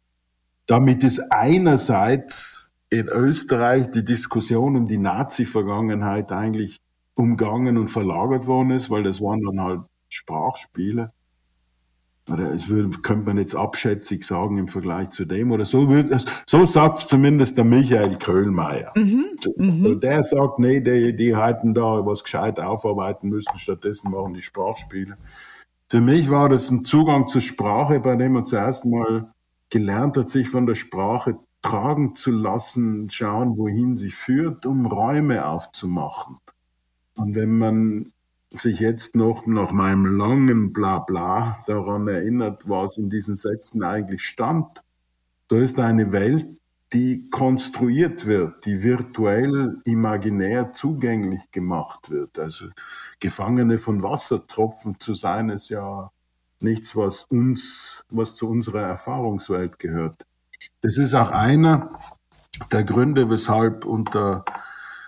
[0.67, 6.79] Damit ist einerseits in Österreich die Diskussion um die Nazi-Vergangenheit eigentlich
[7.15, 11.11] umgangen und verlagert worden ist, weil das waren dann halt Sprachspiele.
[12.29, 15.51] Oder es würde, könnte man jetzt abschätzig sagen im Vergleich zu dem.
[15.51, 18.91] Oder so, würde, so sagt es zumindest der Michael Köhlmeier.
[18.95, 19.99] Mhm, mhm.
[20.01, 25.17] Der sagt, nee, die, die hätten da was gescheit aufarbeiten müssen, stattdessen machen die Sprachspiele.
[25.89, 29.31] Für mich war das ein Zugang zur Sprache, bei dem man zuerst mal
[29.69, 35.45] gelernt hat, sich von der Sprache tragen zu lassen, schauen, wohin sie führt, um Räume
[35.45, 36.37] aufzumachen.
[37.15, 38.11] Und wenn man
[38.51, 44.83] sich jetzt noch nach meinem langen Blabla daran erinnert, was in diesen Sätzen eigentlich stand,
[45.49, 46.47] so ist eine Welt,
[46.93, 52.39] die konstruiert wird, die virtuell, imaginär zugänglich gemacht wird.
[52.39, 52.67] Also
[53.19, 56.11] Gefangene von Wassertropfen zu sein, ist ja
[56.61, 60.25] nichts, was uns, was zu unserer Erfahrungswelt gehört.
[60.81, 61.99] Das ist auch einer
[62.71, 64.45] der Gründe, weshalb unter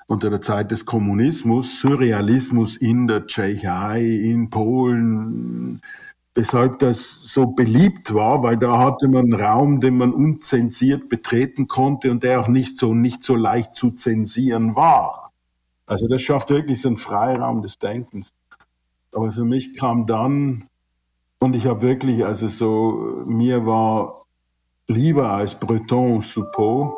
[0.09, 5.81] unter der Zeit des Kommunismus, Surrealismus in der Tschechei, in Polen,
[6.33, 11.67] weshalb das so beliebt war, weil da hatte man einen Raum, den man unzensiert betreten
[11.67, 15.31] konnte und der auch nicht so, nicht so leicht zu zensieren war.
[15.85, 18.33] Also das schafft wirklich so einen Freiraum des Denkens.
[19.13, 20.65] Aber für mich kam dann,
[21.39, 24.25] und ich habe wirklich, also so, mir war
[24.87, 26.95] lieber als Breton Suppot,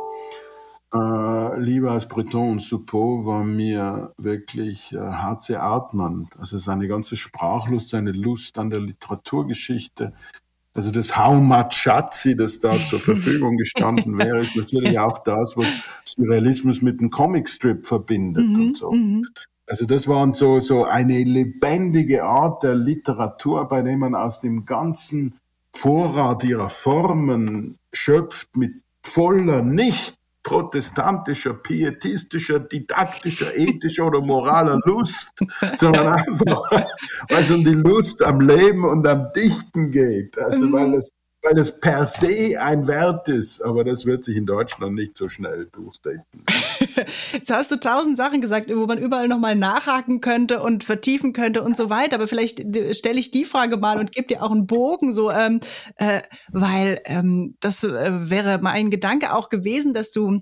[0.93, 5.56] äh, lieber als Breton und Suppot war mir wirklich äh, H.C.
[5.56, 6.27] Artmann.
[6.38, 10.13] Also seine ganze Sprachlust, seine Lust an der Literaturgeschichte.
[10.73, 15.67] Also das Haumatschazi, das da zur Verfügung gestanden wäre, ist natürlich auch das, was
[16.06, 18.91] Surrealismus mit dem Comicstrip verbindet mhm, und so.
[18.91, 19.25] Mhm.
[19.67, 24.65] Also das waren so, so eine lebendige Art der Literatur, bei der man aus dem
[24.65, 25.36] ganzen
[25.73, 28.73] Vorrat ihrer Formen schöpft mit
[29.04, 35.34] voller, nicht protestantischer, pietistischer, didaktischer, ethischer oder moraler Lust,
[35.77, 36.71] sondern einfach,
[37.30, 40.38] weil es um die Lust am Leben und am Dichten geht.
[40.38, 41.12] Also weil es
[41.43, 45.27] weil es per se ein Wert ist, aber das wird sich in Deutschland nicht so
[45.27, 46.43] schnell durchsetzen.
[47.32, 51.63] Jetzt hast du tausend Sachen gesagt, wo man überall nochmal nachhaken könnte und vertiefen könnte
[51.63, 52.15] und so weiter.
[52.15, 52.63] Aber vielleicht
[52.95, 55.60] stelle ich die Frage mal und gebe dir auch einen Bogen, so, ähm,
[55.95, 60.41] äh, weil ähm, das äh, wäre mein Gedanke auch gewesen, dass du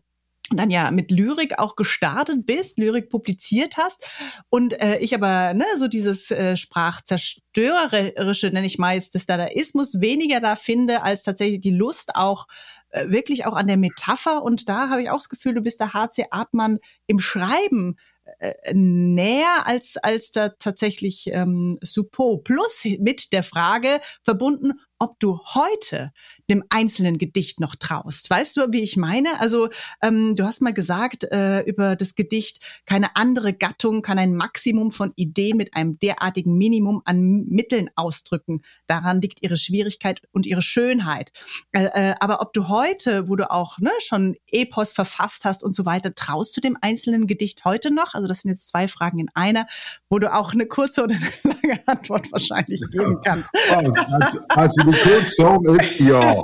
[0.57, 4.07] dann ja mit Lyrik auch gestartet bist, Lyrik publiziert hast
[4.49, 10.01] und äh, ich aber ne, so dieses äh, sprachzerstörerische nenne ich mal jetzt des Dadaismus
[10.01, 12.47] weniger da finde als tatsächlich die Lust auch
[12.89, 14.43] äh, wirklich auch an der Metapher.
[14.43, 17.97] Und da habe ich auch das Gefühl, du bist der HC Artmann im Schreiben
[18.39, 25.39] äh, näher als als da tatsächlich ähm, Suppo plus mit der Frage verbunden, ob du
[25.55, 26.11] heute
[26.49, 28.29] dem einzelnen Gedicht noch traust.
[28.29, 29.39] Weißt du, wie ich meine?
[29.39, 29.69] Also
[30.01, 34.91] ähm, du hast mal gesagt äh, über das Gedicht, keine andere Gattung kann ein Maximum
[34.91, 38.61] von Ideen mit einem derartigen Minimum an Mitteln ausdrücken.
[38.87, 41.31] Daran liegt ihre Schwierigkeit und ihre Schönheit.
[41.71, 45.73] Äh, äh, aber ob du heute, wo du auch ne, schon Epos verfasst hast und
[45.73, 48.15] so weiter, traust du dem einzelnen Gedicht heute noch?
[48.15, 49.65] Also das sind jetzt zwei Fragen in einer,
[50.09, 51.29] wo du auch eine kurze oder eine
[51.61, 53.49] lange Antwort wahrscheinlich geben kannst.
[53.69, 56.43] Also, also die Kurzform ist ja.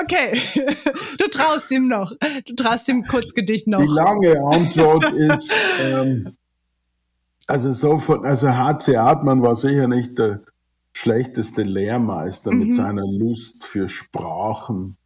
[0.00, 0.40] okay,
[1.18, 2.12] du traust ihm noch.
[2.46, 3.80] Du traust ihm Kurzgedicht noch.
[3.80, 6.28] Die lange Antwort ist, ähm,
[7.46, 8.96] also so von, also H.C.
[8.96, 10.40] Hartmann war sicher nicht der
[10.92, 12.58] schlechteste Lehrmeister mhm.
[12.58, 14.96] mit seiner Lust für Sprachen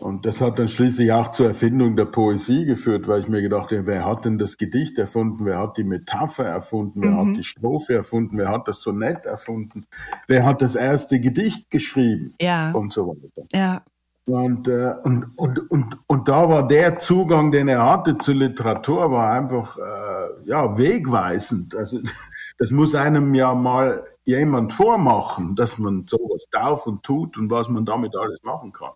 [0.00, 3.70] und das hat dann schließlich auch zur Erfindung der Poesie geführt, weil ich mir gedacht
[3.70, 5.44] habe, wer hat denn das Gedicht erfunden?
[5.44, 7.02] Wer hat die Metapher erfunden?
[7.02, 7.28] Wer mhm.
[7.30, 8.38] hat die Strophe erfunden?
[8.38, 9.86] Wer hat das Sonett erfunden?
[10.26, 12.34] Wer hat das erste Gedicht geschrieben?
[12.40, 12.72] Ja.
[12.72, 13.46] Und so weiter.
[13.52, 13.82] Ja.
[14.26, 19.10] Und, äh, und, und, und, und da war der Zugang, den er hatte zur Literatur,
[19.10, 21.74] war einfach äh, ja, wegweisend.
[21.74, 21.98] Also
[22.58, 27.68] das muss einem ja mal jemand vormachen, dass man sowas darf und tut und was
[27.68, 28.92] man damit alles machen kann.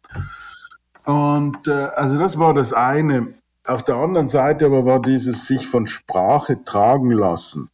[1.05, 3.35] Und äh, also das war das eine.
[3.67, 7.71] Auf der anderen Seite aber war dieses sich von Sprache tragen lassen,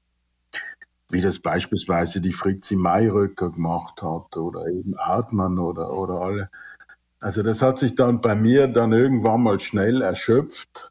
[1.09, 6.51] wie das beispielsweise die Fritzi Mayröcker gemacht hat oder eben Hartmann oder, oder alle.
[7.21, 10.91] Also das hat sich dann bei mir dann irgendwann mal schnell erschöpft,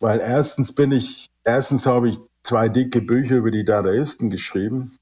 [0.00, 4.98] weil erstens bin ich, erstens habe ich zwei dicke Bücher über die Dadaisten geschrieben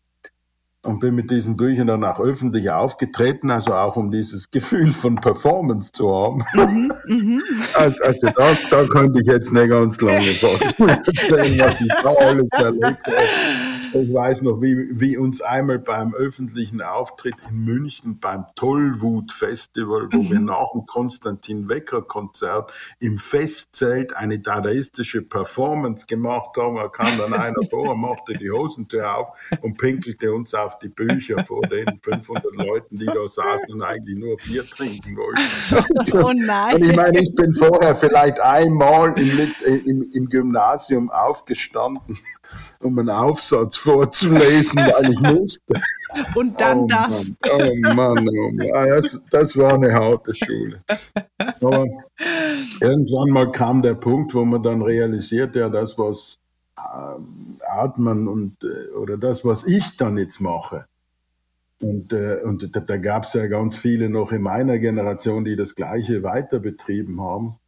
[0.82, 5.16] und bin mit diesen Büchern dann auch öffentlich aufgetreten, also auch um dieses Gefühl von
[5.16, 6.44] Performance zu haben.
[6.54, 7.42] Mhm, mhm.
[7.74, 12.12] also, also da, da könnte ich jetzt nicht ganz lange was erzählen, was ich da
[12.14, 13.26] alles erlebt habe.
[13.92, 20.08] Ich weiß noch, wie, wie uns einmal beim öffentlichen Auftritt in München beim Tollwut Festival,
[20.12, 20.30] wo mhm.
[20.30, 26.76] wir nach dem Konstantin Wecker Konzert im Festzelt eine dadaistische Performance gemacht haben.
[26.76, 31.44] Da kam dann einer vor, machte die Hosentür auf und pinkelte uns auf die Bücher
[31.44, 36.24] vor den 500 Leuten, die da saßen und eigentlich nur Bier trinken wollten.
[36.24, 36.76] oh nein.
[36.76, 39.52] Und ich meine, ich bin vorher vielleicht einmal im,
[39.84, 42.18] im, im Gymnasium aufgestanden
[42.80, 45.60] um einen Aufsatz vorzulesen, weil ich musste.
[46.34, 47.28] Und dann oh das.
[47.28, 48.70] Mann, oh Mann, oh Mann.
[48.74, 50.80] Ah, das, das war eine harte Schule.
[51.38, 51.86] Aber
[52.80, 56.40] irgendwann mal kam der Punkt, wo man dann realisiert, ja, das, was
[56.78, 60.86] äh, Atmen und, äh, oder das, was ich dann jetzt mache,
[61.82, 65.56] und, äh, und da, da gab es ja ganz viele noch in meiner Generation, die
[65.56, 67.58] das Gleiche weiter betrieben haben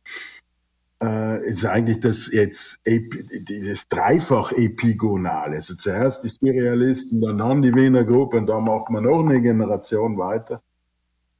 [1.02, 5.56] äh, ist eigentlich das jetzt dieses dreifach epigonale.
[5.56, 10.16] Also zuerst die Surrealisten, dann die Wiener Gruppe und dann macht man noch eine Generation
[10.18, 10.62] weiter.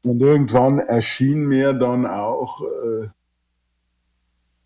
[0.05, 3.09] Und irgendwann erschien mir dann auch, äh,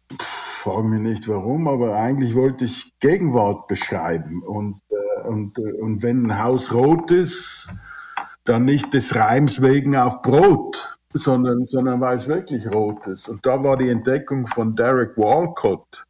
[0.08, 4.42] frage mich nicht warum, aber eigentlich wollte ich Gegenwart beschreiben.
[4.42, 7.68] Und, äh, und, äh, und wenn ein Haus rot ist,
[8.44, 13.28] dann nicht des Reims wegen auf Brot, sondern, sondern weil es wirklich rot ist.
[13.28, 16.04] Und da war die Entdeckung von Derek Walcott,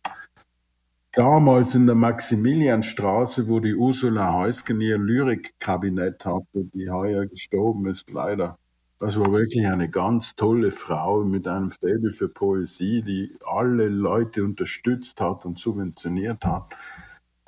[1.13, 8.11] damals in der Maximilianstraße, wo die Ursula Heusgen ihr Lyrikkabinett hatte, die heuer gestorben ist,
[8.11, 8.57] leider.
[8.99, 14.43] Das war wirklich eine ganz tolle Frau mit einem Faible für Poesie, die alle Leute
[14.43, 16.65] unterstützt hat und subventioniert hat.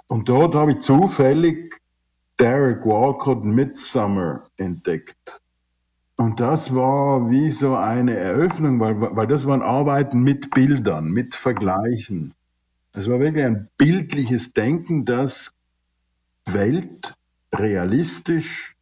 [0.09, 1.81] Und dort habe ich zufällig
[2.39, 5.41] Derek Walcott Midsummer entdeckt.
[6.19, 11.37] Und das war wie so eine Eröffnung, weil, weil das waren Arbeiten mit Bildern, mit
[11.37, 12.35] Vergleichen.
[12.93, 15.55] Es war wirklich ein bildliches Denken, das
[16.45, 17.15] Welt
[17.55, 18.75] realistisch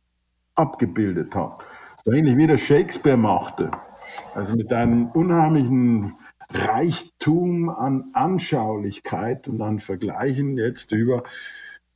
[0.55, 1.59] abgebildet hat.
[2.03, 3.71] So ähnlich wie der Shakespeare machte.
[4.35, 6.15] Also mit einem unheimlichen
[6.51, 11.23] Reichtum an Anschaulichkeit und an Vergleichen jetzt über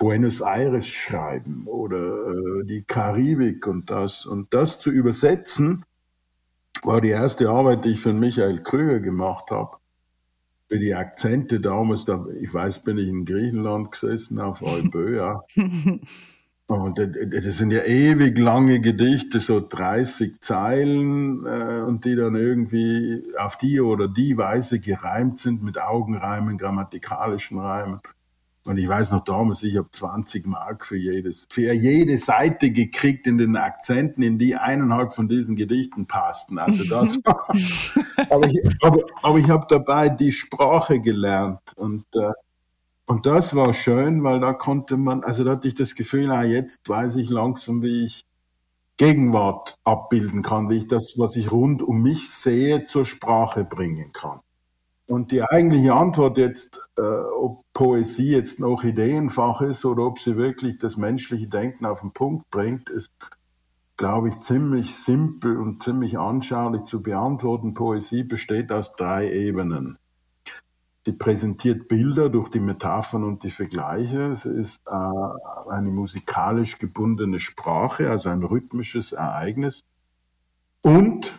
[0.01, 4.25] Buenos Aires schreiben oder äh, die Karibik und das.
[4.25, 5.85] Und das zu übersetzen,
[6.83, 9.77] war die erste Arbeit, die ich für Michael Krüger gemacht habe.
[10.71, 15.45] Für die Akzente damals, da, ich weiß, bin ich in Griechenland gesessen, auf Euböa.
[16.67, 23.23] und das sind ja ewig lange Gedichte, so 30 Zeilen, äh, und die dann irgendwie
[23.39, 28.01] auf die oder die Weise gereimt sind mit Augenreimen, grammatikalischen Reimen.
[28.71, 33.27] Und ich weiß noch damals, ich habe 20 Mark für jedes, für jede Seite gekriegt
[33.27, 36.57] in den Akzenten, in die eineinhalb von diesen Gedichten passten.
[36.57, 37.49] Also das war,
[38.31, 42.31] aber ich, aber, aber ich habe dabei die Sprache gelernt und, äh,
[43.07, 46.45] und das war schön, weil da konnte man, also da hatte ich das Gefühl, ah,
[46.45, 48.25] jetzt weiß ich langsam, wie ich
[48.99, 54.13] Gegenwart abbilden kann, wie ich das, was ich rund um mich sehe, zur Sprache bringen
[54.13, 54.39] kann.
[55.11, 60.37] Und die eigentliche Antwort jetzt, äh, ob Poesie jetzt noch Ideenfach ist oder ob sie
[60.37, 63.13] wirklich das menschliche Denken auf den Punkt bringt, ist,
[63.97, 67.75] glaube ich, ziemlich simpel und ziemlich anschaulich zu beantworten.
[67.75, 69.99] Poesie besteht aus drei Ebenen.
[71.05, 74.31] Sie präsentiert Bilder durch die Metaphern und die Vergleiche.
[74.31, 79.83] Es ist äh, eine musikalisch gebundene Sprache, also ein rhythmisches Ereignis.
[80.83, 81.37] Und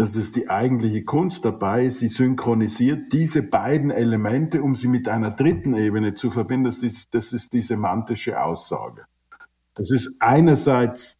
[0.00, 1.90] das ist die eigentliche Kunst dabei.
[1.90, 6.64] Sie synchronisiert diese beiden Elemente, um sie mit einer dritten Ebene zu verbinden.
[6.64, 9.04] Das ist, das ist die semantische Aussage.
[9.74, 11.18] Das ist einerseits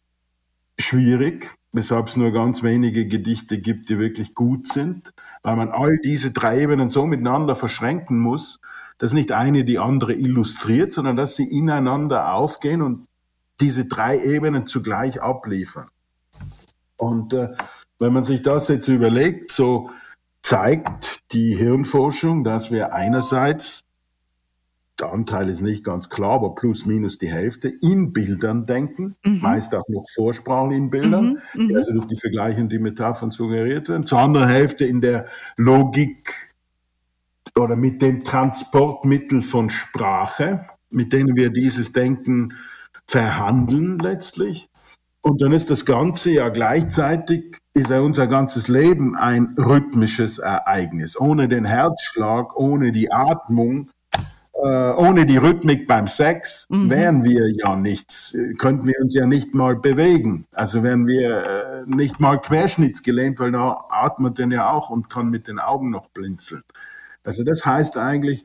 [0.79, 5.13] schwierig, weshalb es nur ganz wenige Gedichte gibt, die wirklich gut sind,
[5.43, 8.61] weil man all diese drei Ebenen so miteinander verschränken muss,
[8.97, 13.05] dass nicht eine die andere illustriert, sondern dass sie ineinander aufgehen und
[13.59, 15.87] diese drei Ebenen zugleich abliefern.
[16.97, 17.49] Und äh,
[18.01, 19.91] wenn man sich das jetzt überlegt, so
[20.41, 23.83] zeigt die Hirnforschung, dass wir einerseits,
[24.99, 29.41] der Anteil ist nicht ganz klar, aber plus minus die Hälfte, in Bildern denken, mhm.
[29.41, 31.75] meist auch noch vorsprachlich in Bildern, mhm, mhm.
[31.75, 36.51] also durch die Vergleiche und die Metaphern suggeriert werden, zur anderen Hälfte in der Logik
[37.55, 42.55] oder mit dem Transportmittel von Sprache, mit denen wir dieses Denken
[43.05, 44.70] verhandeln letztlich.
[45.21, 51.19] Und dann ist das Ganze ja gleichzeitig, ist ja unser ganzes Leben ein rhythmisches Ereignis.
[51.19, 53.89] Ohne den Herzschlag, ohne die Atmung,
[54.53, 56.89] äh, ohne die Rhythmik beim Sex mhm.
[56.89, 60.45] wären wir ja nichts, könnten wir uns ja nicht mal bewegen.
[60.53, 65.29] Also wären wir äh, nicht mal querschnittsgelähmt, weil da atmet den ja auch und kann
[65.29, 66.63] mit den Augen noch blinzeln.
[67.23, 68.43] Also das heißt eigentlich,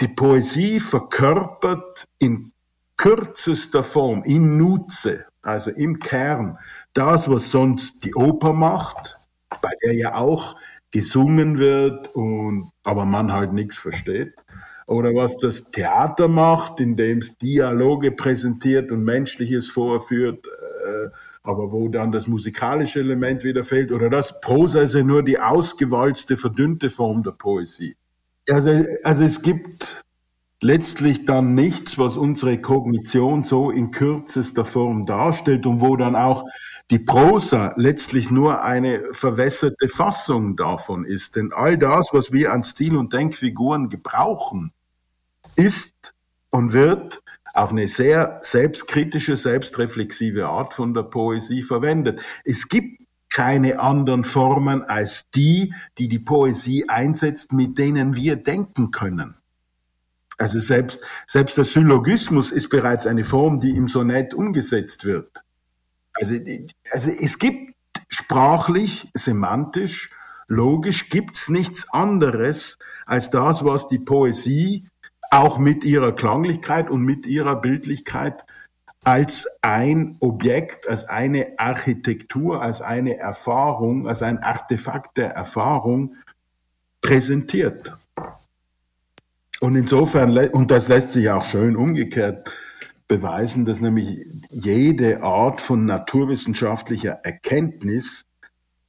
[0.00, 2.52] die Poesie verkörpert in
[2.96, 6.58] kürzester Form, in Nutze, also im Kern,
[6.92, 9.20] das, was sonst die Oper macht,
[9.62, 10.56] bei der ja auch
[10.90, 14.34] gesungen wird und aber man halt nichts versteht.
[14.88, 21.10] Oder was das Theater macht, indem es Dialoge präsentiert und Menschliches vorführt, äh,
[21.44, 23.92] aber wo dann das musikalische Element wieder fehlt.
[23.92, 27.96] Oder das Prosa ist ja nur die ausgewalzte, verdünnte Form der Poesie.
[28.48, 30.02] Also, also es gibt
[30.62, 36.44] letztlich dann nichts, was unsere Kognition so in kürzester Form darstellt und wo dann auch
[36.90, 41.36] die Prosa letztlich nur eine verwässerte Fassung davon ist.
[41.36, 44.72] Denn all das, was wir an Stil- und Denkfiguren gebrauchen,
[45.56, 46.14] ist
[46.50, 47.22] und wird
[47.54, 52.20] auf eine sehr selbstkritische, selbstreflexive Art von der Poesie verwendet.
[52.44, 58.90] Es gibt keine anderen Formen als die, die die Poesie einsetzt, mit denen wir denken
[58.90, 59.36] können.
[60.38, 65.30] Also selbst, selbst der Syllogismus ist bereits eine Form, die im Sonett umgesetzt wird.
[66.12, 66.34] Also,
[66.90, 67.74] also es gibt
[68.08, 70.10] sprachlich, semantisch,
[70.46, 74.88] logisch gibt's nichts anderes als das, was die Poesie
[75.30, 78.44] auch mit ihrer Klanglichkeit und mit ihrer Bildlichkeit
[79.04, 86.16] als ein Objekt, als eine Architektur, als eine Erfahrung, als ein Artefakt der Erfahrung
[87.00, 87.96] präsentiert.
[89.60, 92.52] Und insofern, und das lässt sich auch schön umgekehrt
[93.08, 98.26] beweisen, dass nämlich jede Art von naturwissenschaftlicher Erkenntnis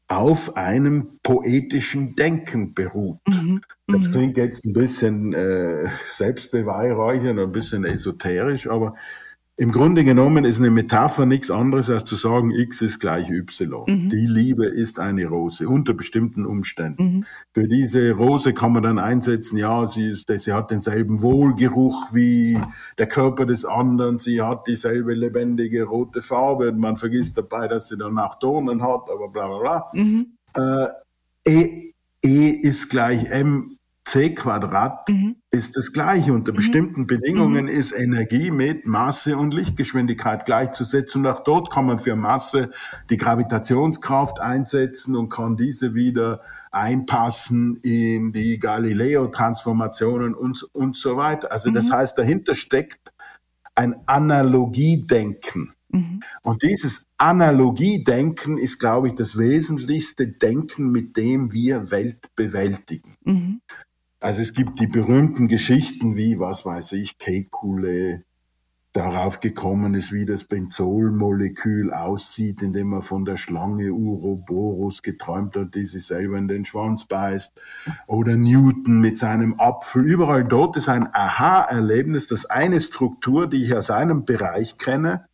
[0.07, 3.19] auf einem poetischen Denken beruht.
[3.27, 3.61] Mhm.
[3.87, 4.11] Das mhm.
[4.11, 8.95] klingt jetzt ein bisschen äh, selbstbeweihräuchernd, ein bisschen esoterisch, aber
[9.59, 13.85] Im Grunde genommen ist eine Metapher nichts anderes, als zu sagen, x ist gleich y.
[13.87, 14.09] Mhm.
[14.11, 17.03] Die Liebe ist eine Rose unter bestimmten Umständen.
[17.03, 17.25] Mhm.
[17.55, 22.59] Für diese Rose kann man dann einsetzen, ja, sie, ist, sie hat denselben Wohlgeruch wie
[22.99, 26.71] der Körper des anderen, sie hat dieselbe lebendige rote Farbe.
[26.71, 29.87] Man vergisst dabei, dass sie dann auch Dornen hat, aber bla bla bla.
[29.93, 30.37] Mhm.
[30.53, 30.87] Äh,
[31.47, 31.93] e,
[32.23, 33.76] e ist gleich m
[34.07, 35.35] c Quadrat mhm.
[35.51, 36.31] ist das gleiche.
[36.31, 36.55] Unter mhm.
[36.55, 37.71] bestimmten Bedingungen mhm.
[37.71, 41.25] ist Energie mit Masse und Lichtgeschwindigkeit gleichzusetzen.
[41.25, 42.71] Und auch dort kann man für Masse
[43.09, 46.41] die Gravitationskraft einsetzen und kann diese wieder
[46.71, 51.51] einpassen in die Galileo-Transformationen und, und so weiter.
[51.51, 51.93] Also das mhm.
[51.93, 53.13] heißt, dahinter steckt
[53.75, 55.73] ein Analogiedenken.
[55.89, 56.21] Mhm.
[56.43, 63.15] Und dieses Analogiedenken ist, glaube ich, das wesentlichste Denken, mit dem wir Welt bewältigen.
[63.23, 63.61] Mhm.
[64.19, 68.23] Also es gibt die berühmten Geschichten wie, was weiß ich, Kekulé
[68.97, 75.75] darauf gekommen ist, wie das Benzolmolekül aussieht, indem er von der Schlange Uroboros geträumt hat,
[75.75, 77.59] die sich selber in den Schwanz beißt.
[78.07, 80.03] Oder Newton mit seinem Apfel.
[80.03, 85.27] Überall dort ist ein Aha-Erlebnis, dass eine Struktur, die ich aus einem Bereich kenne,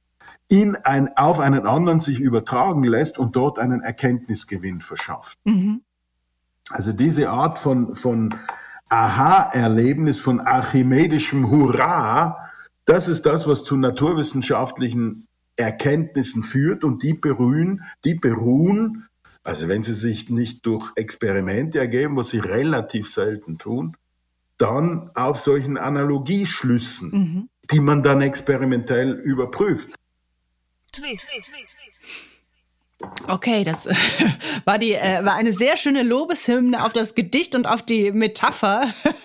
[0.50, 5.40] in ein, auf einen anderen sich übertragen lässt und dort einen Erkenntnisgewinn verschafft.
[5.46, 5.82] Mhm.
[6.70, 8.36] Also diese Art von, von
[8.94, 12.52] Aha-Erlebnis von archimedischem Hurra,
[12.86, 19.08] das ist das, was zu naturwissenschaftlichen Erkenntnissen führt und die beruhen, die beruhen,
[19.44, 23.98] also wenn sie sich nicht durch Experimente ergeben, was sie relativ selten tun,
[24.60, 27.50] dann auf solchen Analogieschlüssen, mhm.
[27.72, 29.96] die man dann experimentell überprüft.
[30.92, 31.26] Twist.
[33.28, 33.88] Okay, das
[34.66, 38.84] war die äh, war eine sehr schöne Lobeshymne auf das Gedicht und auf die Metapher.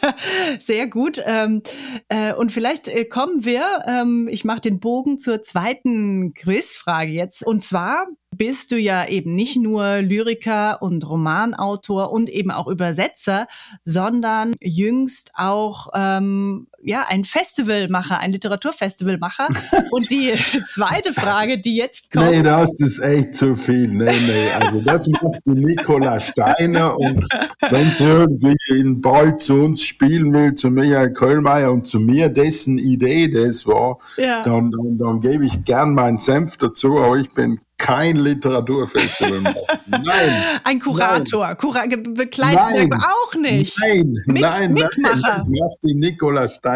[0.58, 1.20] sehr gut.
[1.24, 1.62] Ähm,
[2.08, 7.44] äh, und vielleicht äh, kommen wir, ähm, ich mache den Bogen zur zweiten Quizfrage jetzt.
[7.44, 13.46] Und zwar bist du ja eben nicht nur Lyriker und Romanautor und eben auch Übersetzer,
[13.82, 19.48] sondern jüngst auch ähm, ja ein Festivalmacher, ein Literaturfestivalmacher.
[19.90, 20.32] und die
[20.72, 22.26] zweite Frage, die jetzt kommt.
[22.26, 23.88] Nee, das ist echt zu viel.
[23.88, 24.50] Nee, nee.
[24.60, 27.26] Also das macht die Nicola Steiner und
[27.70, 32.28] wenn sie irgendwie in Ball zu uns spielen will, zu Michael Köllmeier und zu mir,
[32.28, 34.42] dessen Idee das war, ja.
[34.42, 39.56] dann, dann, dann gebe ich gern meinen Senf dazu, aber ich bin kein Literaturfestival machen.
[39.86, 40.42] Nein.
[40.64, 43.78] Ein Kurator, Kura begleitet auch nicht.
[43.80, 45.18] Nein, Mit, nein, Mitmacher.
[45.38, 45.52] nein.
[45.52, 46.67] Ich mach die Nicola Steiner.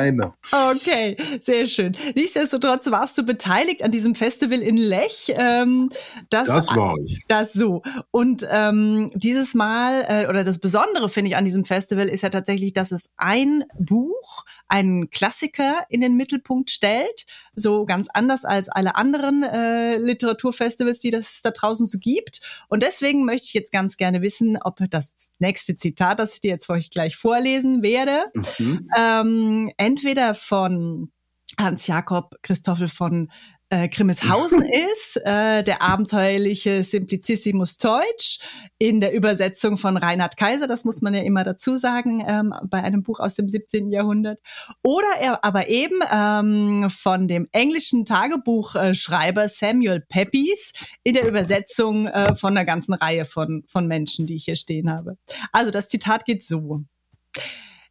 [0.51, 1.97] Okay, sehr schön.
[2.15, 5.33] Nichtsdestotrotz warst du beteiligt an diesem Festival in Lech.
[5.37, 5.89] Ähm,
[6.31, 7.23] das, das war ich.
[7.29, 7.83] Das so.
[8.11, 12.31] Und ähm, dieses Mal, äh, oder das Besondere finde ich an diesem Festival, ist ja
[12.31, 17.27] tatsächlich, dass es ein Buch, einen Klassiker in den Mittelpunkt stellt.
[17.55, 22.41] So ganz anders als alle anderen äh, Literaturfestivals, die das da draußen so gibt.
[22.69, 26.53] Und deswegen möchte ich jetzt ganz gerne wissen, ob das nächste Zitat, das ich dir
[26.53, 28.25] jetzt für euch gleich vorlesen werde,
[28.59, 28.89] mhm.
[28.97, 31.13] ähm, entweder von
[31.61, 33.31] Hans Jakob Christoffel von
[33.73, 38.39] äh, Grimmelshausen ist, äh, der abenteuerliche Simplicissimus Deutsch
[38.79, 42.83] in der Übersetzung von Reinhard Kaiser, das muss man ja immer dazu sagen, ähm, bei
[42.83, 43.89] einem Buch aus dem 17.
[43.89, 44.41] Jahrhundert.
[44.83, 52.37] Oder er aber eben ähm, von dem englischen Tagebuchschreiber Samuel Pepys in der Übersetzung äh,
[52.37, 55.17] von einer ganzen Reihe von, von Menschen, die ich hier stehen habe.
[55.51, 56.85] Also das Zitat geht so.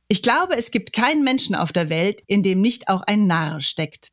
[0.07, 3.61] Ich glaube, es gibt keinen Menschen auf der Welt, in dem nicht auch ein Narr
[3.61, 4.11] steckt.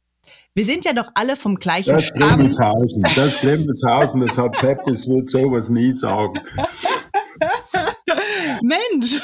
[0.59, 2.31] Wir sind ja doch alle vom gleichen das Stamm.
[2.31, 6.41] Grimmelshausen, das Grimmelshausen, das hat Peppes wird sowas nie sagen.
[8.63, 9.23] Mensch,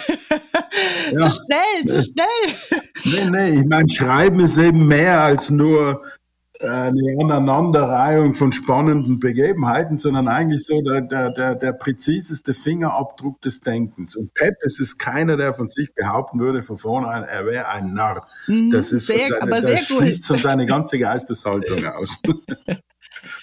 [1.10, 1.18] ja.
[1.18, 2.84] zu schnell, zu schnell.
[3.04, 6.04] Nee, nee, ich meine, Schreiben ist eben mehr als nur
[6.64, 13.60] eine Aneinanderreihung von spannenden Begebenheiten, sondern eigentlich so der, der, der, der präziseste Fingerabdruck des
[13.60, 14.16] Denkens.
[14.16, 17.94] Und Pep, es ist keiner, der von sich behaupten würde von vornherein, er wäre ein
[17.94, 18.26] Narr.
[18.46, 22.18] Mhm, das ist sehr, seine, das schließt schon seine ganze Geisteshaltung aus.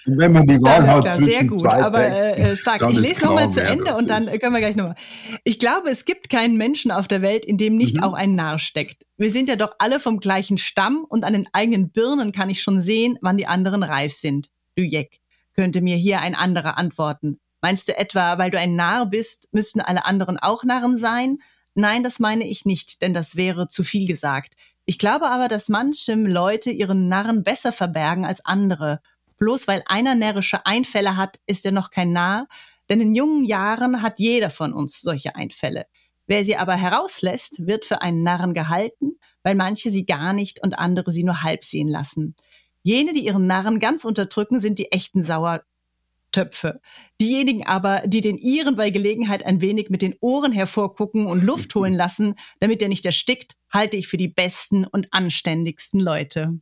[0.06, 2.90] Und wenn man die Wahl hat klar, zwischen gut, zwei aber, Texten, äh, stark.
[2.90, 4.40] Ich lese nochmal zu Ende und dann ist.
[4.40, 4.96] können wir gleich nochmal.
[5.44, 8.04] Ich glaube, es gibt keinen Menschen auf der Welt, in dem nicht mhm.
[8.04, 9.06] auch ein Narr steckt.
[9.18, 12.62] Wir sind ja doch alle vom gleichen Stamm und an den eigenen Birnen kann ich
[12.62, 14.48] schon sehen, wann die anderen reif sind.
[14.76, 15.20] Du Jeck,
[15.54, 17.40] könnte mir hier ein anderer antworten.
[17.62, 21.38] Meinst du etwa, weil du ein Narr bist, müssten alle anderen auch Narren sein?
[21.76, 24.56] Nein, das meine ich nicht, denn das wäre zu viel gesagt.
[24.86, 29.00] Ich glaube aber, dass manchem Leute ihren Narren besser verbergen als andere
[29.42, 32.48] Bloß weil einer närrische Einfälle hat, ist er noch kein Narr,
[32.89, 35.88] denn in jungen Jahren hat jeder von uns solche Einfälle.
[36.28, 40.78] Wer sie aber herauslässt, wird für einen Narren gehalten, weil manche sie gar nicht und
[40.78, 42.36] andere sie nur halb sehen lassen.
[42.84, 46.80] Jene, die ihren Narren ganz unterdrücken, sind die echten Sauertöpfe.
[47.20, 51.74] Diejenigen aber, die den Iren bei Gelegenheit ein wenig mit den Ohren hervorgucken und Luft
[51.74, 56.60] holen lassen, damit er nicht erstickt, halte ich für die besten und anständigsten Leute.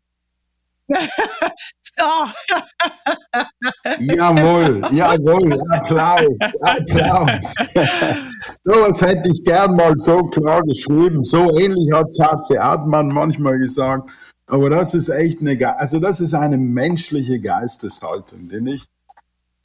[1.97, 2.03] so.
[3.99, 7.55] jawohl, jawohl, Applaus, Applaus.
[8.63, 11.23] so was hätte ich gern mal so klar geschrieben.
[11.23, 12.57] So ähnlich hat H.C.
[12.57, 14.09] Admann manchmal gesagt.
[14.47, 18.89] Aber das ist echt eine, also das ist eine menschliche Geisteshaltung, die nicht,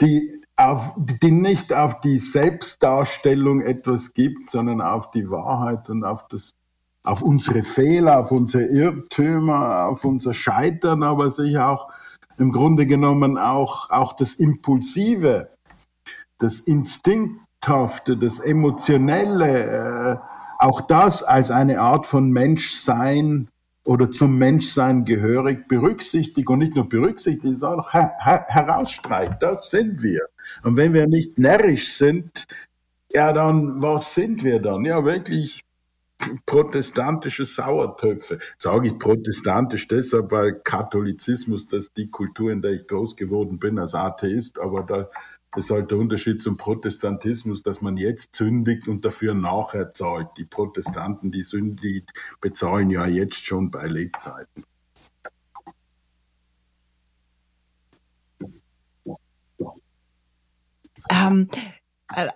[0.01, 6.29] die auf, die nicht auf die Selbstdarstellung etwas gibt, sondern auf die Wahrheit und auf
[6.29, 6.53] das,
[7.05, 11.89] auf unsere Fehler, auf unsere Irrtümer, auf unser Scheitern, aber sich auch
[12.39, 15.51] im Grunde genommen auch, auch das Impulsive,
[16.39, 20.17] das Instinkthafte, das Emotionelle, äh,
[20.59, 23.49] auch das als eine Art von Menschsein
[23.85, 29.35] oder zum Menschsein gehörig berücksichtigt und nicht nur berücksichtigt, sondern auch her her herausstreicht.
[29.41, 30.23] Das sind wir.
[30.63, 32.47] Und wenn wir nicht närrisch sind,
[33.13, 34.87] ja, dann was sind wir dann?
[34.87, 35.64] Ja, wirklich
[36.47, 38.39] protestantische Sauertöpfe.
[38.59, 43.59] Sage ich protestantisch deshalb, weil Katholizismus, das ist die Kultur, in der ich groß geworden
[43.59, 45.09] bin als Atheist, aber da
[45.57, 50.29] ist halt der Unterschied zum Protestantismus, dass man jetzt sündigt und dafür nachher zahlt.
[50.37, 52.05] Die Protestanten, die sündig,
[52.41, 54.65] bezahlen ja jetzt schon bei Lebzeiten.
[61.11, 61.74] Ähm, äh,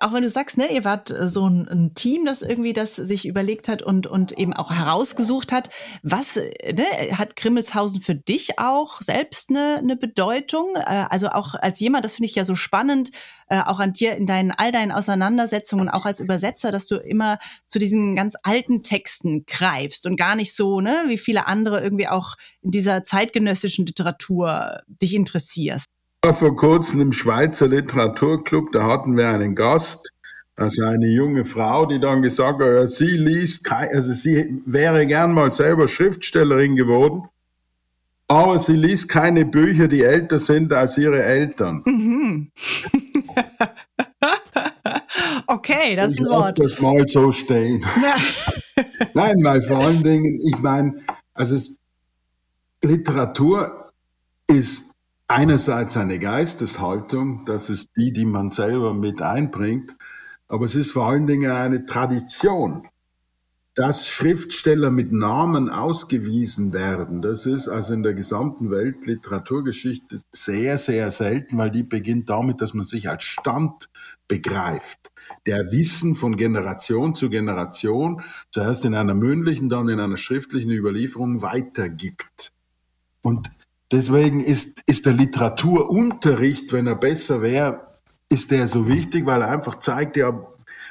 [0.01, 2.97] auch wenn du sagst, ne, ihr wart äh, so ein, ein, Team, das irgendwie das
[2.97, 5.71] sich überlegt hat und, und eben auch herausgesucht hat.
[6.03, 6.85] Was äh, ne,
[7.17, 10.77] hat Grimmelshausen für dich auch selbst eine, eine Bedeutung?
[10.77, 13.11] Also auch als jemand, das finde ich ja so spannend,
[13.49, 17.79] auch an dir in deinen all deinen Auseinandersetzungen, auch als Übersetzer, dass du immer zu
[17.79, 22.37] diesen ganz alten Texten greifst und gar nicht so, ne, wie viele andere irgendwie auch
[22.63, 25.88] in dieser zeitgenössischen Literatur dich interessierst
[26.25, 30.13] vor kurzem im Schweizer Literaturclub, da hatten wir einen Gast,
[30.57, 35.53] also eine junge Frau, die dann gesagt hat, sie liest, also sie wäre gern mal
[35.53, 37.29] selber Schriftstellerin geworden,
[38.27, 41.83] aber sie liest keine Bücher, die älter sind als ihre Eltern.
[41.87, 42.51] Mhm.
[45.47, 46.59] okay, das ist ein Wort.
[46.59, 47.85] Lass das mal so stehen.
[49.15, 50.97] Nein, weil vor allen Dingen, ich meine,
[51.33, 51.79] also es,
[52.83, 53.93] Literatur
[54.49, 54.88] ist
[55.29, 59.95] einerseits eine Geisteshaltung, das ist die, die man selber mit einbringt,
[60.49, 62.89] aber es ist vor allen Dingen eine Tradition.
[63.75, 71.13] Dass Schriftsteller mit Namen ausgewiesen werden, das ist also in der gesamten Weltliteraturgeschichte sehr, sehr
[71.13, 73.89] selten, weil die beginnt damit, dass man sich als Stand
[74.27, 75.13] begreift
[75.47, 81.43] der Wissen von Generation zu Generation, zuerst in einer mündlichen, dann in einer schriftlichen Überlieferung
[81.43, 82.53] weitergibt.
[83.23, 83.51] Und
[83.91, 87.89] Deswegen ist, ist der Literaturunterricht, wenn er besser wäre,
[88.29, 90.47] ist der so wichtig, weil er einfach zeigt ja,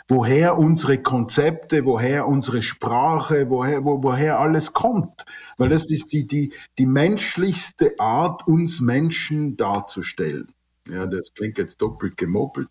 [0.07, 5.25] woher unsere Konzepte, woher unsere Sprache, woher, wo, woher alles kommt.
[5.57, 10.47] Weil das ist die, die, die menschlichste Art, uns Menschen darzustellen.
[10.89, 12.69] Ja, das klingt jetzt doppelt gemoppelt.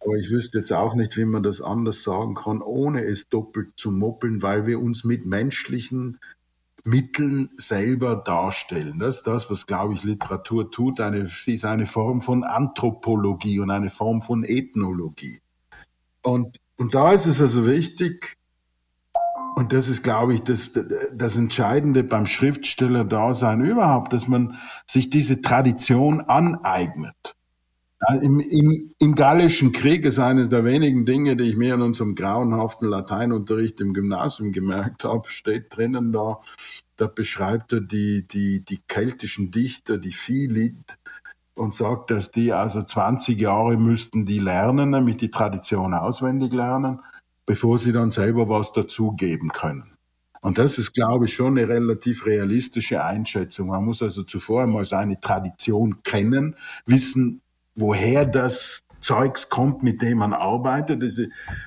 [0.00, 3.70] Aber ich wüsste jetzt auch nicht, wie man das anders sagen kann, ohne es doppelt
[3.76, 6.20] zu moppeln, weil wir uns mit menschlichen
[6.84, 8.98] Mitteln selber darstellen.
[8.98, 11.00] Das ist das, was, glaube ich, Literatur tut.
[11.00, 15.40] Eine, sie ist eine Form von Anthropologie und eine Form von Ethnologie.
[16.22, 18.36] Und, und da ist es also wichtig,
[19.56, 20.72] und das ist, glaube ich, das,
[21.12, 27.36] das Entscheidende beim Schriftsteller-Dasein überhaupt, dass man sich diese Tradition aneignet.
[28.20, 32.14] Im, im, Im Gallischen Krieg ist eine der wenigen Dinge, die ich mir in unserem
[32.14, 36.40] grauenhaften Lateinunterricht im Gymnasium gemerkt habe, steht drinnen da,
[36.96, 40.98] da beschreibt er die, die, die keltischen Dichter, die Philid,
[41.54, 47.00] und sagt, dass die also 20 Jahre müssten die lernen, nämlich die Tradition auswendig lernen,
[47.46, 49.94] bevor sie dann selber was dazugeben können.
[50.40, 53.68] Und das ist, glaube ich, schon eine relativ realistische Einschätzung.
[53.68, 57.40] Man muss also zuvor einmal seine Tradition kennen, wissen,
[57.74, 61.02] woher das Zeugs kommt, mit dem man arbeitet.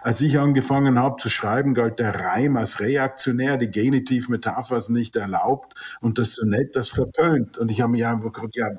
[0.02, 5.16] Als ich angefangen habe zu schreiben, galt der Reim als reaktionär, die Genitivmetapher ist nicht
[5.16, 7.60] erlaubt und das Sonett, das verpönt.
[7.60, 8.72] Und ich habe mich einfach gefragt, ja,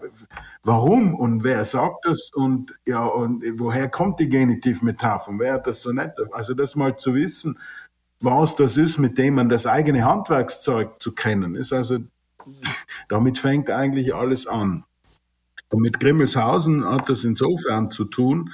[0.64, 5.68] warum und wer sagt das und ja, und woher kommt die Genitivmetapher und wer hat
[5.68, 6.14] das Sonett?
[6.32, 7.58] Also das mal zu wissen,
[8.20, 11.98] was das ist, mit dem man das eigene Handwerkszeug zu kennen, ist also,
[13.08, 14.84] damit fängt eigentlich alles an.
[15.70, 18.52] Und mit Grimmelshausen hat das insofern zu tun,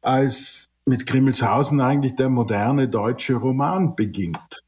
[0.00, 4.62] als mit Grimmelshausen eigentlich der moderne deutsche Roman beginnt.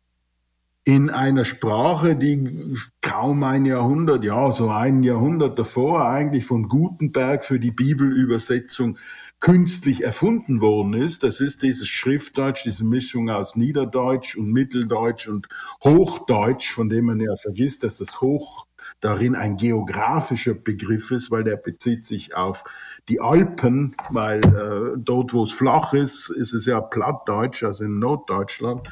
[0.84, 7.44] in einer Sprache, die kaum ein Jahrhundert, ja, so ein Jahrhundert davor eigentlich von Gutenberg
[7.44, 8.98] für die Bibelübersetzung
[9.40, 11.22] künstlich erfunden worden ist.
[11.22, 15.48] Das ist dieses Schriftdeutsch, diese Mischung aus Niederdeutsch und Mitteldeutsch und
[15.82, 18.66] Hochdeutsch, von dem man ja vergisst, dass das Hoch
[19.00, 22.64] darin ein geografischer Begriff ist, weil der bezieht sich auf
[23.08, 27.98] die Alpen, weil äh, dort, wo es flach ist, ist es ja Plattdeutsch, also in
[27.98, 28.88] Norddeutschland.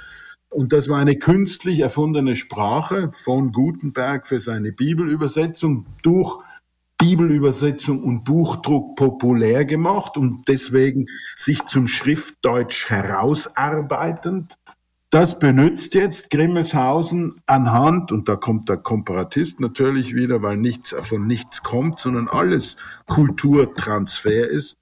[0.50, 6.40] Und das war eine künstlich erfundene Sprache von Gutenberg für seine Bibelübersetzung durch
[6.98, 14.56] Bibelübersetzung und Buchdruck populär gemacht und deswegen sich zum Schriftdeutsch herausarbeitend.
[15.12, 21.26] Das benutzt jetzt Grimmelshausen anhand, und da kommt der Komparatist natürlich wieder, weil nichts von
[21.26, 24.78] nichts kommt, sondern alles Kulturtransfer ist.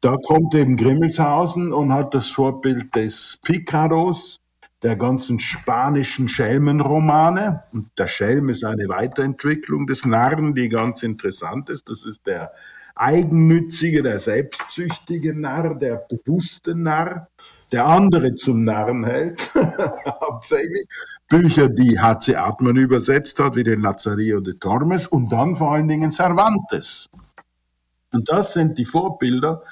[0.00, 4.40] Da kommt eben Grimmelshausen und hat das Vorbild des Picaros,
[4.82, 7.64] der ganzen spanischen Schelmenromane.
[7.74, 11.90] Und der Schelm ist eine Weiterentwicklung des Narren, die ganz interessant ist.
[11.90, 12.52] Das ist der
[12.94, 17.28] eigennützige, der selbstsüchtige Narr, der bewusste Narr,
[17.74, 19.50] der andere zum Narren hält,
[20.20, 20.86] hauptsächlich.
[21.28, 22.36] Bücher, die H.C.
[22.36, 27.10] Artmann übersetzt hat, wie den Lazarillo de Tormes und dann vor allen Dingen Cervantes.
[28.12, 29.64] Und das sind die Vorbilder,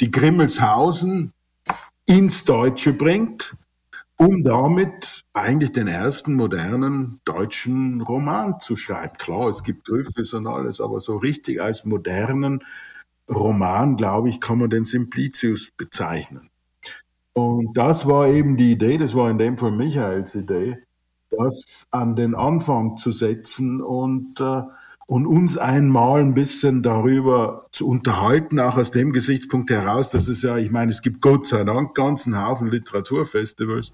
[0.00, 1.32] die Grimmelshausen
[2.06, 3.54] ins Deutsche bringt
[4.18, 9.18] um damit eigentlich den ersten modernen deutschen Roman zu schreiben.
[9.18, 12.64] Klar, es gibt Griffes und alles, aber so richtig als modernen
[13.28, 16.48] Roman, glaube ich, kann man den Simplicius bezeichnen.
[17.36, 20.78] Und das war eben die Idee, das war in dem Fall Michaels Idee,
[21.28, 24.62] das an den Anfang zu setzen und äh,
[25.06, 30.40] und uns einmal ein bisschen darüber zu unterhalten, auch aus dem Gesichtspunkt heraus, dass es
[30.40, 33.92] ja, ich meine, es gibt Gott sei Dank ganzen Haufen Literaturfestivals,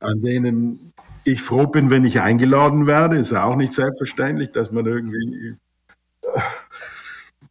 [0.00, 3.18] an denen ich froh bin, wenn ich eingeladen werde.
[3.18, 5.56] Ist ja auch nicht selbstverständlich, dass man irgendwie,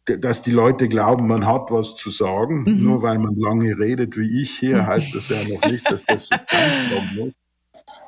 [0.04, 2.62] dass die Leute glauben, man hat was zu sagen.
[2.62, 2.84] Mhm.
[2.84, 6.26] Nur weil man lange redet wie ich hier, heißt das ja noch nicht, dass das
[6.26, 7.34] Substanz kommen muss.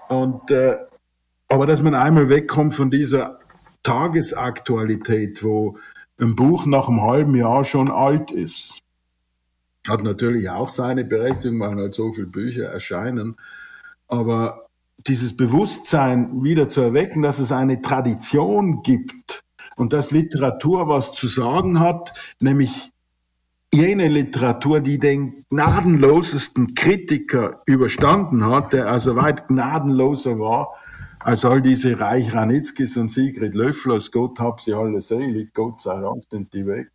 [0.08, 0.76] Und, äh,
[1.48, 3.38] aber dass man einmal wegkommt von dieser
[3.82, 5.78] Tagesaktualität, wo
[6.20, 8.80] ein Buch nach einem halben Jahr schon alt ist.
[9.86, 13.36] Hat natürlich auch seine Berechtigung, weil halt so viele Bücher erscheinen.
[14.08, 14.66] Aber
[15.06, 19.25] dieses Bewusstsein wieder zu erwecken, dass es eine Tradition gibt
[19.76, 22.90] und dass Literatur was zu sagen hat, nämlich
[23.72, 30.74] jene Literatur, die den gnadenlosesten Kritiker überstanden hat, der also weit gnadenloser war
[31.26, 36.00] als all diese Reich Ranitzkis und Sigrid Löfflers, Gott hab sie alle selig, Gott sei
[36.00, 36.90] Dank sind die weg.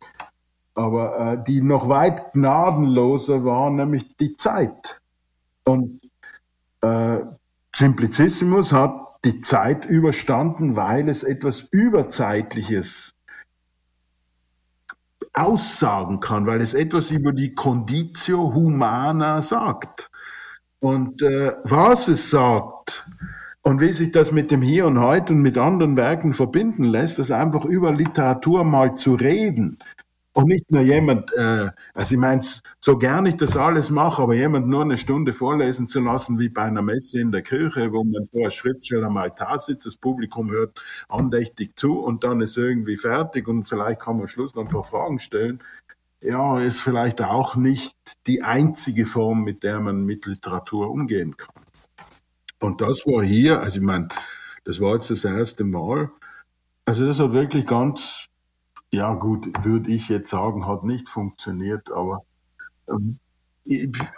[0.74, 5.00] Aber äh, die noch weit gnadenloser waren, nämlich die Zeit.
[5.64, 6.00] Und
[6.80, 7.18] äh,
[7.74, 13.14] Simplicissimus hat die Zeit überstanden, weil es etwas Überzeitliches
[15.32, 20.10] aussagen kann, weil es etwas über die Conditio Humana sagt.
[20.80, 23.06] Und äh, was es sagt,
[23.62, 27.20] und wie sich das mit dem Hier und Heute und mit anderen Werken verbinden lässt,
[27.20, 29.78] das einfach über Literatur mal zu reden.
[30.34, 32.40] Und nicht nur jemand, äh, also ich meine,
[32.80, 36.48] so gern ich das alles mache, aber jemand nur eine Stunde vorlesen zu lassen, wie
[36.48, 39.96] bei einer Messe in der Kirche, wo man vor als Schriftsteller am Altar sitzt, das
[39.96, 44.54] Publikum hört andächtig zu und dann ist irgendwie fertig und vielleicht kann man am Schluss
[44.54, 45.60] noch ein paar Fragen stellen.
[46.22, 51.54] Ja, ist vielleicht auch nicht die einzige Form, mit der man mit Literatur umgehen kann.
[52.60, 54.08] Und das war hier, also ich meine,
[54.64, 56.10] das war jetzt das erste Mal.
[56.84, 58.28] Also das hat wirklich ganz,
[58.92, 62.24] ja gut, würde ich jetzt sagen, hat nicht funktioniert, aber,
[62.88, 63.18] ähm,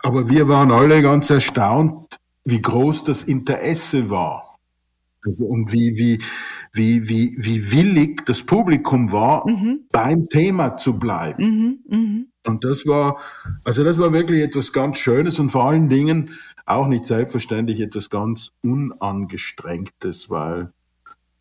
[0.02, 4.58] aber wir waren alle ganz erstaunt, wie groß das Interesse war.
[5.24, 6.20] Also, und wie, wie,
[6.72, 9.86] wie, wie, wie willig das Publikum war, mhm.
[9.90, 11.78] beim Thema zu bleiben.
[11.88, 12.24] Mhm, mh.
[12.46, 13.18] Und das war,
[13.64, 16.30] also das war wirklich etwas ganz Schönes und vor allen Dingen,
[16.66, 20.72] auch nicht selbstverständlich etwas ganz Unangestrengtes, weil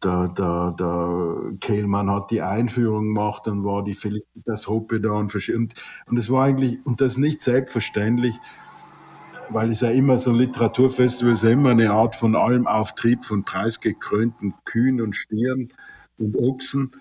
[0.03, 5.33] der, der, der Kehlmann hat die Einführung gemacht, dann war die Felicitas Hoppe da und,
[5.33, 5.73] und,
[6.07, 8.35] und es war eigentlich, und das nicht selbstverständlich,
[9.49, 13.25] weil es ja immer so ein Literaturfestival ist, ja immer eine Art von allem Auftrieb
[13.25, 15.73] von preisgekrönten Kühen und Stieren
[16.17, 16.91] und Ochsen.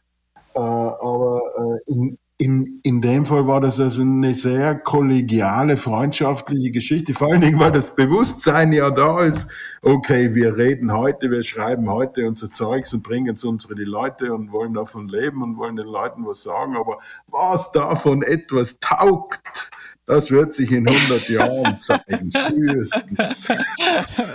[0.55, 1.41] Äh, aber
[1.87, 7.29] äh, in, in, in dem Fall war das also eine sehr kollegiale, freundschaftliche Geschichte, vor
[7.29, 9.49] allen Dingen, weil das Bewusstsein ja da ist,
[9.81, 14.35] okay, wir reden heute, wir schreiben heute unser Zeugs und bringen es unsere die Leute
[14.35, 19.71] und wollen davon leben und wollen den Leuten was sagen, aber was davon etwas taugt,
[20.05, 23.49] Das wird sich in 100 Jahren zeigen, frühestens.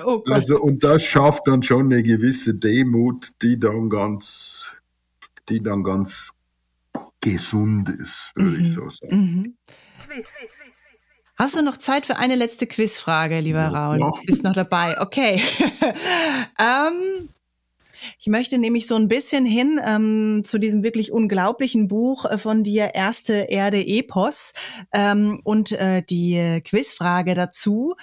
[0.05, 4.71] Oh also, und das schafft dann schon eine gewisse Demut, die dann ganz,
[5.49, 6.36] die dann ganz
[7.31, 8.63] gesund ist, würde mhm.
[8.63, 9.15] ich so sagen.
[9.15, 9.57] Mhm.
[11.37, 13.99] Hast du noch Zeit für eine letzte Quizfrage, lieber ja, Raul?
[13.99, 14.11] Ja.
[14.25, 14.99] Bist noch dabei?
[14.99, 15.41] Okay.
[16.59, 17.29] ähm,
[18.17, 22.63] ich möchte nämlich so ein bisschen hin ähm, zu diesem wirklich unglaublichen Buch äh, von
[22.63, 24.53] dir, Erste Erde Epos
[24.93, 27.95] ähm, und äh, die Quizfrage dazu.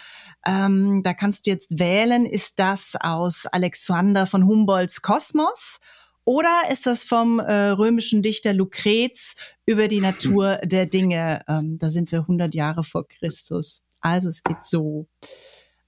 [0.47, 5.81] Ähm, da kannst du jetzt wählen, ist das aus Alexander von Humboldts Kosmos
[6.25, 9.35] oder ist das vom äh, römischen Dichter Lucrez
[9.67, 11.43] über die Natur der Dinge?
[11.49, 13.85] Ähm, da sind wir 100 Jahre vor Christus.
[14.01, 15.07] Also es geht so.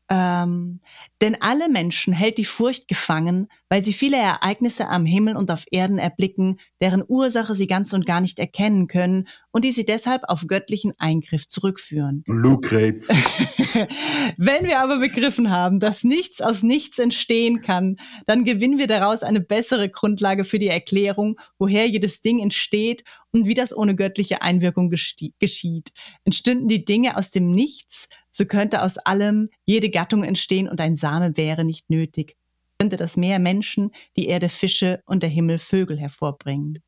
[0.08, 0.80] Ähm,
[1.20, 5.64] denn alle Menschen hält die Furcht gefangen, weil sie viele Ereignisse am Himmel und auf
[5.70, 9.26] Erden erblicken, deren Ursache sie ganz und gar nicht erkennen können
[9.56, 12.24] und die sie deshalb auf göttlichen Eingriff zurückführen.
[12.26, 13.08] Lucrez.
[14.36, 17.96] Wenn wir aber begriffen haben, dass nichts aus nichts entstehen kann,
[18.26, 23.02] dann gewinnen wir daraus eine bessere Grundlage für die Erklärung, woher jedes Ding entsteht
[23.32, 25.92] und wie das ohne göttliche Einwirkung geschieht.
[26.24, 30.96] Entstünden die Dinge aus dem Nichts, so könnte aus allem jede Gattung entstehen und ein
[30.96, 32.36] Same wäre nicht nötig.
[32.78, 36.82] Könnte das Meer Menschen, die Erde Fische und der Himmel Vögel hervorbringen.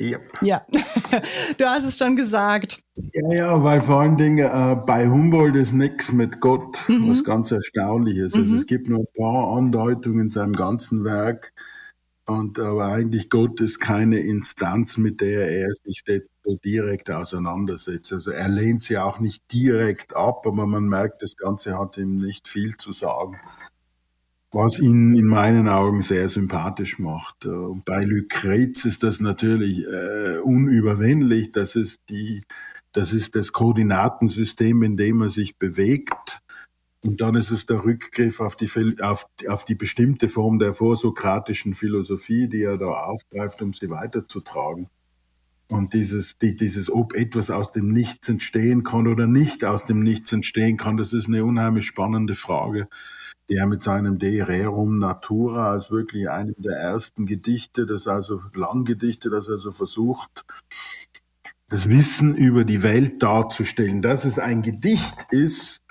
[0.00, 0.38] Yep.
[0.42, 0.66] Ja,
[1.58, 2.82] du hast es schon gesagt.
[2.96, 7.10] Ja, ja, weil vor allen Dingen äh, bei Humboldt ist nichts mit Gott, mhm.
[7.10, 8.34] was ganz Erstaunliches.
[8.34, 8.42] Also mhm.
[8.44, 11.52] Also es gibt nur ein paar Andeutungen in seinem ganzen Werk,
[12.26, 16.02] und aber eigentlich Gott ist keine Instanz, mit der er sich
[16.42, 18.12] so direkt auseinandersetzt.
[18.14, 22.16] Also er lehnt sie auch nicht direkt ab, aber man merkt, das Ganze hat ihm
[22.16, 23.38] nicht viel zu sagen.
[24.54, 27.44] Was ihn in meinen Augen sehr sympathisch macht.
[27.44, 31.50] Und bei Lucrez ist das natürlich äh, unüberwindlich.
[31.50, 32.44] Das ist die,
[32.92, 36.38] das ist das Koordinatensystem, in dem er sich bewegt.
[37.04, 38.70] Und dann ist es der Rückgriff auf die,
[39.02, 44.88] auf, auf die bestimmte Form der vorsokratischen Philosophie, die er da aufgreift, um sie weiterzutragen.
[45.68, 50.00] Und dieses, die, dieses, ob etwas aus dem Nichts entstehen kann oder nicht aus dem
[50.00, 52.88] Nichts entstehen kann, das ist eine unheimlich spannende Frage,
[53.48, 58.40] die er mit seinem De Rerum Natura als wirklich einem der ersten Gedichte, das also
[58.54, 60.44] Langgedichte, das also versucht,
[61.68, 64.00] das Wissen über die Welt darzustellen.
[64.00, 65.82] Dass es ein Gedicht ist,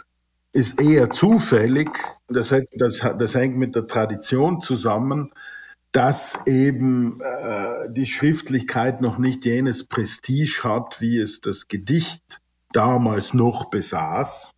[0.52, 1.90] ist eher zufällig.
[2.28, 5.32] Das, das, das hängt mit der Tradition zusammen,
[5.92, 12.40] dass eben äh, die Schriftlichkeit noch nicht jenes Prestige hat, wie es das Gedicht
[12.72, 14.54] damals noch besaß.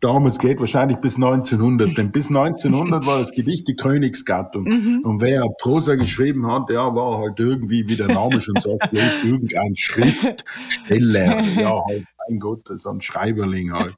[0.00, 4.64] Damals geht wahrscheinlich bis 1900, denn bis 1900 war das Gedicht die Königsgattung.
[4.64, 5.00] Mhm.
[5.04, 8.92] Und wer Prosa geschrieben hat, der war halt irgendwie, wie der Name schon sagt,
[9.24, 11.40] irgendein Schriftsteller.
[11.42, 13.94] Ja, halt mein Gott, so ein Schreiberling halt.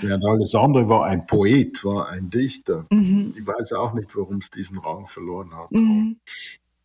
[0.00, 2.86] Während alles andere war ein Poet, war ein Dichter.
[2.90, 3.34] Mhm.
[3.38, 5.70] Ich weiß auch nicht, warum es diesen Rang verloren hat.
[5.70, 6.16] Mhm.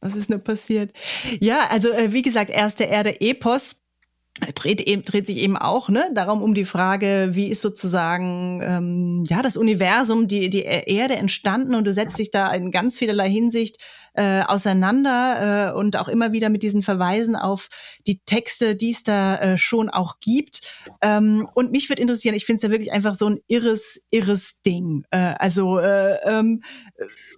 [0.01, 0.91] Was ist nur passiert?
[1.39, 3.81] Ja, also äh, wie gesagt, erste Erde Epos
[4.55, 9.23] dreht, eben, dreht sich eben auch ne, darum um die Frage, wie ist sozusagen ähm,
[9.27, 13.29] ja das Universum, die, die Erde entstanden und du setzt dich da in ganz vielerlei
[13.29, 13.77] Hinsicht
[14.17, 17.69] äh, auseinander äh, und auch immer wieder mit diesen Verweisen auf
[18.07, 20.61] die Texte, die es da äh, schon auch gibt.
[21.01, 24.61] Ähm, und mich würde interessieren, ich finde es ja wirklich einfach so ein irres, irres
[24.63, 25.05] Ding.
[25.11, 26.63] Äh, also, äh, ähm,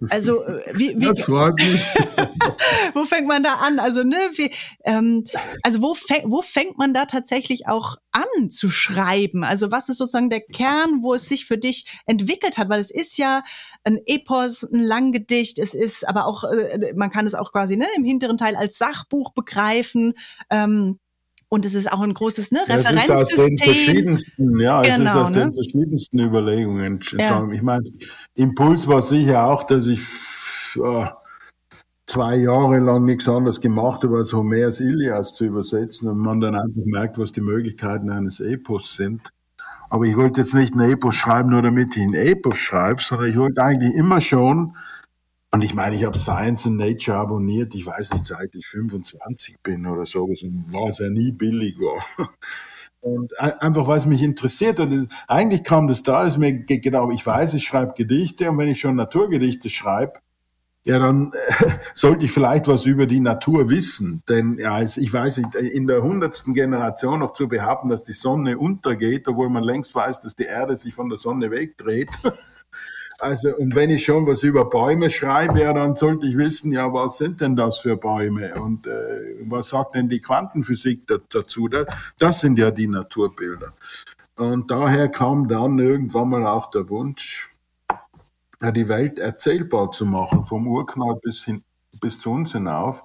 [0.08, 1.06] also äh, wie, wie
[2.94, 3.78] wo fängt man da an?
[3.78, 4.50] Also, ne, wie,
[4.84, 5.24] ähm,
[5.62, 9.44] also wo, fäng, wo fängt man da tatsächlich auch an zu schreiben?
[9.44, 12.68] Also was ist sozusagen der Kern, wo es sich für dich entwickelt hat?
[12.68, 13.42] Weil es ist ja
[13.84, 17.86] ein Epos, ein Langgedicht, es ist aber auch, äh, man kann es auch quasi ne,
[17.96, 20.14] im hinteren Teil als Sachbuch begreifen.
[20.50, 20.98] Ähm,
[21.52, 23.14] und es ist auch ein großes ne, Referenzsystem.
[23.14, 25.40] Es ist aus den verschiedensten, ja, genau, es ist genau, aus ne?
[25.40, 27.00] den verschiedensten Überlegungen.
[27.18, 27.48] Ja.
[27.52, 27.82] Ich meine,
[28.34, 30.00] Impuls war sicher auch, dass ich
[30.76, 31.06] äh,
[32.10, 36.56] zwei Jahre lang nichts anderes gemacht habe, als Homers Ilias zu übersetzen und man dann
[36.56, 39.30] einfach merkt, was die Möglichkeiten eines Epos sind.
[39.88, 43.28] Aber ich wollte jetzt nicht ein Epos schreiben, nur damit ich ein Epos schreibe, sondern
[43.28, 44.76] ich wollte eigentlich immer schon,
[45.52, 49.60] und ich meine, ich habe Science und Nature abonniert, ich weiß nicht, seit ich 25
[49.62, 52.02] bin oder so, war es ja nie billig war.
[53.00, 54.90] Und einfach, weil es mich interessiert hat.
[55.26, 58.78] Eigentlich kam das da, ist mir genau, ich weiß, ich schreibe Gedichte und wenn ich
[58.78, 60.20] schon Naturgedichte schreibe,
[60.84, 61.32] ja, dann
[61.94, 64.22] sollte ich vielleicht was über die Natur wissen.
[64.28, 68.56] Denn ja, ich weiß nicht, in der hundertsten Generation noch zu behaupten, dass die Sonne
[68.56, 72.10] untergeht, obwohl man längst weiß, dass die Erde sich von der Sonne wegdreht.
[73.22, 76.90] Also, und wenn ich schon was über Bäume schreibe, ja, dann sollte ich wissen, ja,
[76.90, 81.68] was sind denn das für Bäume und äh, was sagt denn die Quantenphysik dazu?
[82.18, 83.74] Das sind ja die Naturbilder.
[84.36, 87.49] Und daher kam dann irgendwann mal auch der Wunsch,
[88.60, 91.62] die Welt erzählbar zu machen, vom Urknall bis, hin,
[92.00, 93.02] bis zu uns hinauf.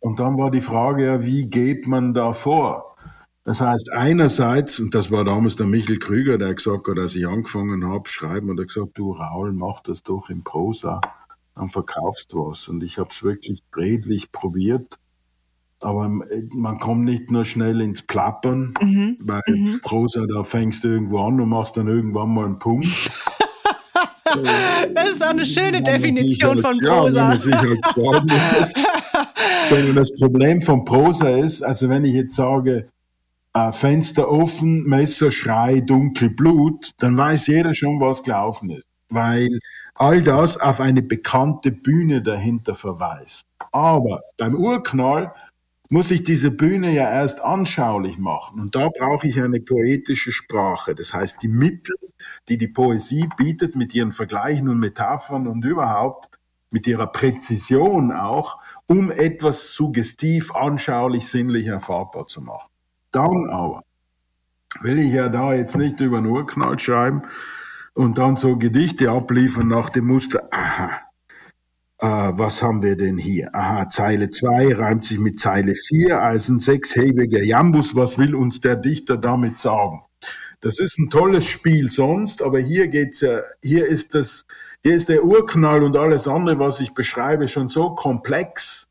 [0.00, 2.96] Und dann war die Frage, ja, wie geht man da vor?
[3.44, 7.26] Das heißt, einerseits, und das war damals der Michael Krüger, der gesagt hat, als ich
[7.26, 11.00] angefangen habe, schreiben, und er gesagt, du Raul, mach das doch in Prosa,
[11.54, 12.68] dann verkaufst du was.
[12.68, 14.98] Und ich habe es wirklich redlich probiert.
[15.80, 19.16] Aber man kommt nicht nur schnell ins Plappern, mhm.
[19.20, 19.80] weil mhm.
[19.82, 22.86] Prosa, da fängst du irgendwo an und machst dann irgendwann mal einen Punkt.
[24.94, 27.32] das ist auch eine schöne Definition von Prosa.
[27.32, 27.34] Ja,
[29.70, 32.88] Denn das Problem von Prosa ist, also wenn ich jetzt sage,
[33.54, 38.88] äh, Fenster offen, Messer, Schrei, dunkel, Blut, dann weiß jeder schon, was gelaufen ist.
[39.10, 39.58] Weil
[39.94, 43.46] all das auf eine bekannte Bühne dahinter verweist.
[43.72, 45.32] Aber beim Urknall
[45.90, 48.60] muss ich diese Bühne ja erst anschaulich machen.
[48.60, 50.94] Und da brauche ich eine poetische Sprache.
[50.94, 51.96] Das heißt, die Mittel,
[52.48, 56.28] die die Poesie bietet mit ihren Vergleichen und Metaphern und überhaupt
[56.70, 62.68] mit ihrer Präzision auch, um etwas suggestiv, anschaulich, sinnlich erfahrbar zu machen.
[63.10, 63.82] Dann aber
[64.82, 67.22] will ich ja da jetzt nicht über einen Urknall schreiben
[67.94, 71.07] und dann so Gedichte abliefern nach dem Muster, aha,
[72.00, 73.54] äh, was haben wir denn hier?
[73.54, 78.60] Aha, Zeile 2 reimt sich mit Zeile 4, als ein sechshebiger Jambus, was will uns
[78.60, 80.02] der Dichter damit sagen?
[80.60, 84.46] Das ist ein tolles Spiel sonst, aber hier geht's ja, hier ist das,
[84.82, 88.88] hier ist der Urknall und alles andere, was ich beschreibe, schon so komplex,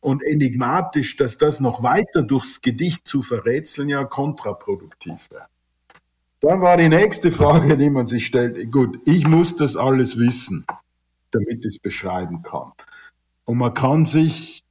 [0.00, 5.46] und enigmatisch, dass das noch weiter durchs Gedicht zu verrätseln ja kontraproduktiv wäre.
[6.40, 10.64] Dann war die nächste Frage, die man sich stellt, gut, ich muss das alles wissen,
[11.30, 12.72] damit ich es beschreiben kann.
[13.44, 14.64] Und man kann sich,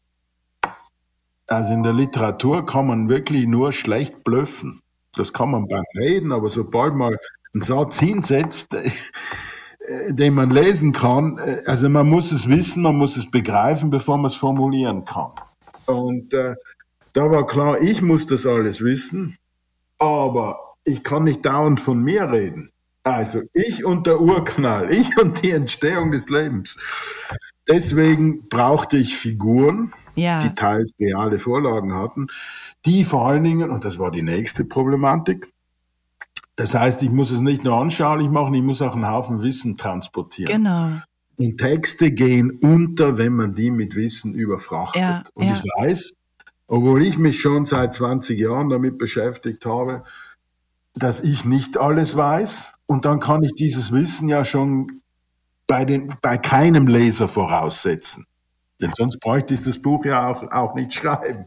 [1.47, 4.82] also in der Literatur kann man wirklich nur schlecht blöffen.
[5.14, 7.18] Das kann man beim Reden, aber sobald man
[7.53, 11.38] einen Satz hinsetzt, äh, den man lesen kann.
[11.39, 15.32] Äh, also man muss es wissen, man muss es begreifen, bevor man es formulieren kann.
[15.86, 16.55] Und äh,
[17.14, 19.38] da war klar, ich muss das alles wissen,
[19.97, 22.70] aber ich kann nicht dauernd von mir reden.
[23.16, 26.78] Also ich und der Urknall, ich und die Entstehung des Lebens.
[27.68, 30.39] Deswegen brauchte ich Figuren, ja.
[30.39, 32.28] die teils reale Vorlagen hatten,
[32.86, 35.51] die vor allen Dingen, und das war die nächste Problematik,
[36.55, 39.78] das heißt, ich muss es nicht nur anschaulich machen, ich muss auch einen Haufen Wissen
[39.78, 40.64] transportieren.
[40.64, 40.89] Genau.
[41.38, 45.01] Und Texte gehen unter, wenn man die mit Wissen überfrachtet.
[45.01, 45.55] Ja, und ja.
[45.55, 46.14] ich weiß,
[46.66, 50.03] obwohl ich mich schon seit 20 Jahren damit beschäftigt habe,
[51.00, 52.74] dass ich nicht alles weiß.
[52.86, 55.02] Und dann kann ich dieses Wissen ja schon
[55.68, 58.26] bei, den, bei keinem Leser voraussetzen.
[58.82, 61.45] Denn sonst bräuchte ich das Buch ja auch, auch nicht schreiben.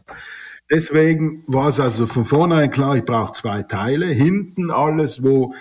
[0.69, 4.05] Deswegen war es also von vornherein klar, ich brauche zwei Teile.
[4.05, 5.53] Hinten alles, wo,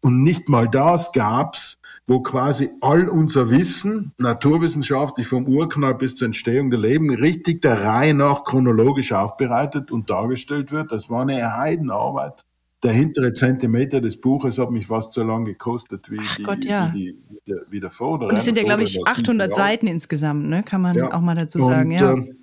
[0.00, 6.26] und nicht mal das gab's, wo quasi all unser Wissen, naturwissenschaftlich vom Urknall bis zur
[6.26, 10.92] Entstehung der Leben, richtig der Reihe nach chronologisch aufbereitet und dargestellt wird.
[10.92, 12.44] Das war eine Heidenarbeit.
[12.82, 16.90] Der hintere Zentimeter des Buches hat mich fast so lange gekostet wie, die, Gott, ja.
[16.92, 18.28] wie, die, wie, der, wie der vordere.
[18.28, 20.62] Und es sind ja, glaube ich, 800 Seiten insgesamt, ne?
[20.62, 21.12] kann man ja.
[21.12, 21.90] auch mal dazu sagen.
[21.90, 22.12] Und, ja.
[22.12, 22.34] Äh,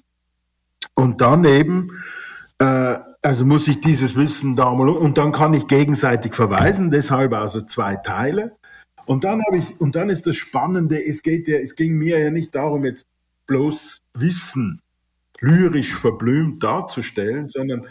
[0.96, 1.92] und daneben,
[2.58, 7.34] äh, also muss ich dieses Wissen da mal, und dann kann ich gegenseitig verweisen, deshalb
[7.34, 8.56] also zwei Teile.
[9.06, 12.20] Und dann habe ich, und dann ist das Spannende, es geht ja, es ging mir
[12.20, 13.08] ja nicht darum, jetzt
[13.48, 14.82] bloß Wissen
[15.40, 17.88] lyrisch verblümt darzustellen, sondern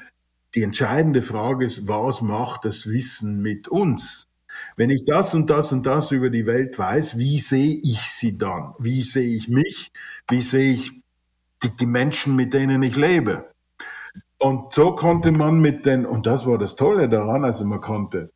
[0.55, 4.29] die entscheidende Frage ist, was macht das Wissen mit uns?
[4.77, 8.37] Wenn ich das und das und das über die Welt weiß, wie sehe ich sie
[8.37, 8.75] dann?
[8.79, 9.93] Wie sehe ich mich?
[10.29, 11.03] Wie sehe ich
[11.63, 13.47] die, die Menschen, mit denen ich lebe.
[14.39, 18.31] Und so konnte man mit den, und das war das Tolle daran, also man konnte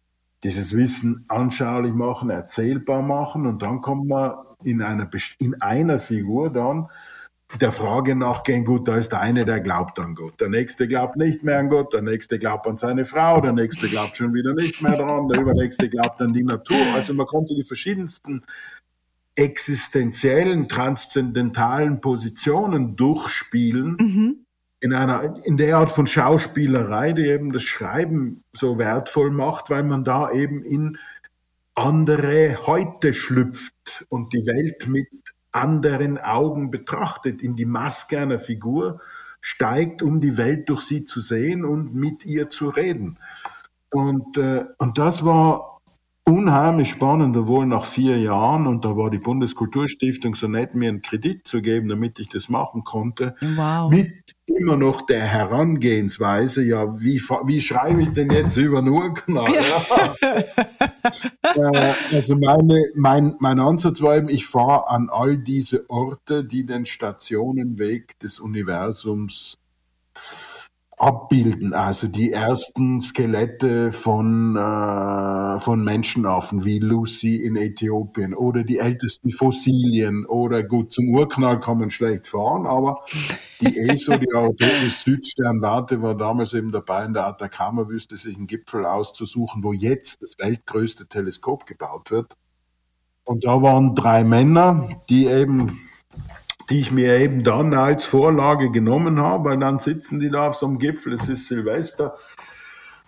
[0.45, 6.51] dieses Wissen anschaulich machen, erzählbar machen und dann kommt man in einer, in einer Figur
[6.51, 6.89] dann
[7.61, 11.17] der Frage nachgehen, gut, da ist der eine, der glaubt an Gott, der nächste glaubt
[11.17, 14.53] nicht mehr an Gott, der nächste glaubt an seine Frau, der nächste glaubt schon wieder
[14.53, 16.85] nicht mehr daran, der übernächste glaubt an die Natur.
[16.95, 18.45] Also man konnte die verschiedensten
[19.37, 23.97] existenziellen, transzendentalen Positionen durchspielen.
[24.01, 24.37] Mhm.
[24.81, 29.83] In einer, in der Art von Schauspielerei, die eben das Schreiben so wertvoll macht, weil
[29.85, 30.99] man da eben in
[31.75, 35.09] andere heute schlüpft und die Welt mit
[35.57, 39.01] anderen Augen betrachtet, in die Maske einer Figur
[39.41, 43.19] steigt, um die Welt durch sie zu sehen und mit ihr zu reden.
[43.91, 45.81] Und, äh, und das war
[46.25, 51.01] unheimlich spannend, obwohl nach vier Jahren, und da war die Bundeskulturstiftung so nett, mir einen
[51.01, 53.89] Kredit zu geben, damit ich das machen konnte, wow.
[53.89, 59.53] mit immer noch der Herangehensweise, ja, wie, wie schreibe ich denn jetzt über den Urknall?
[59.53, 60.15] Ja.
[61.73, 66.65] äh, also meine, mein, mein Ansatz war eben, ich fahre an all diese Orte, die
[66.65, 69.59] den Stationenweg des Universums
[70.97, 71.75] abbilden.
[71.75, 79.31] Also die ersten Skelette von, äh, von Menschenaffen wie Lucy in Äthiopien oder die ältesten
[79.31, 83.05] Fossilien oder gut, zum Urknall kann man schlecht fahren, aber
[83.61, 88.87] die ESO, die Europäische Südsternwarte, war damals eben dabei in der Atacama-Wüste sich einen Gipfel
[88.87, 92.37] auszusuchen, wo jetzt das weltgrößte Teleskop gebaut wird.
[93.25, 95.79] Und da waren drei Männer, die eben
[96.69, 100.57] die ich mir eben dann als Vorlage genommen habe, weil dann sitzen die da auf
[100.57, 102.17] so einem Gipfel, es ist Silvester.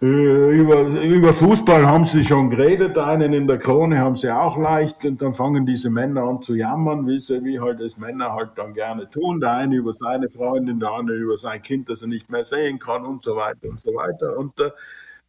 [0.01, 4.57] Äh, über, über Fußball haben sie schon geredet, einen in der Krone haben sie auch
[4.57, 8.33] leicht und dann fangen diese Männer an zu jammern, wie, sie, wie halt das Männer
[8.33, 9.41] halt dann gerne tun.
[9.41, 12.79] Der eine über seine Freundin, der andere über sein Kind, das er nicht mehr sehen
[12.79, 14.39] kann und so weiter und so weiter.
[14.39, 14.71] Und, äh,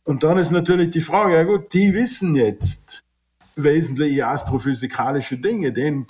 [0.04, 3.04] und dann ist natürlich die Frage, ja gut, die wissen jetzt
[3.56, 6.06] wesentliche astrophysikalische Dinge, den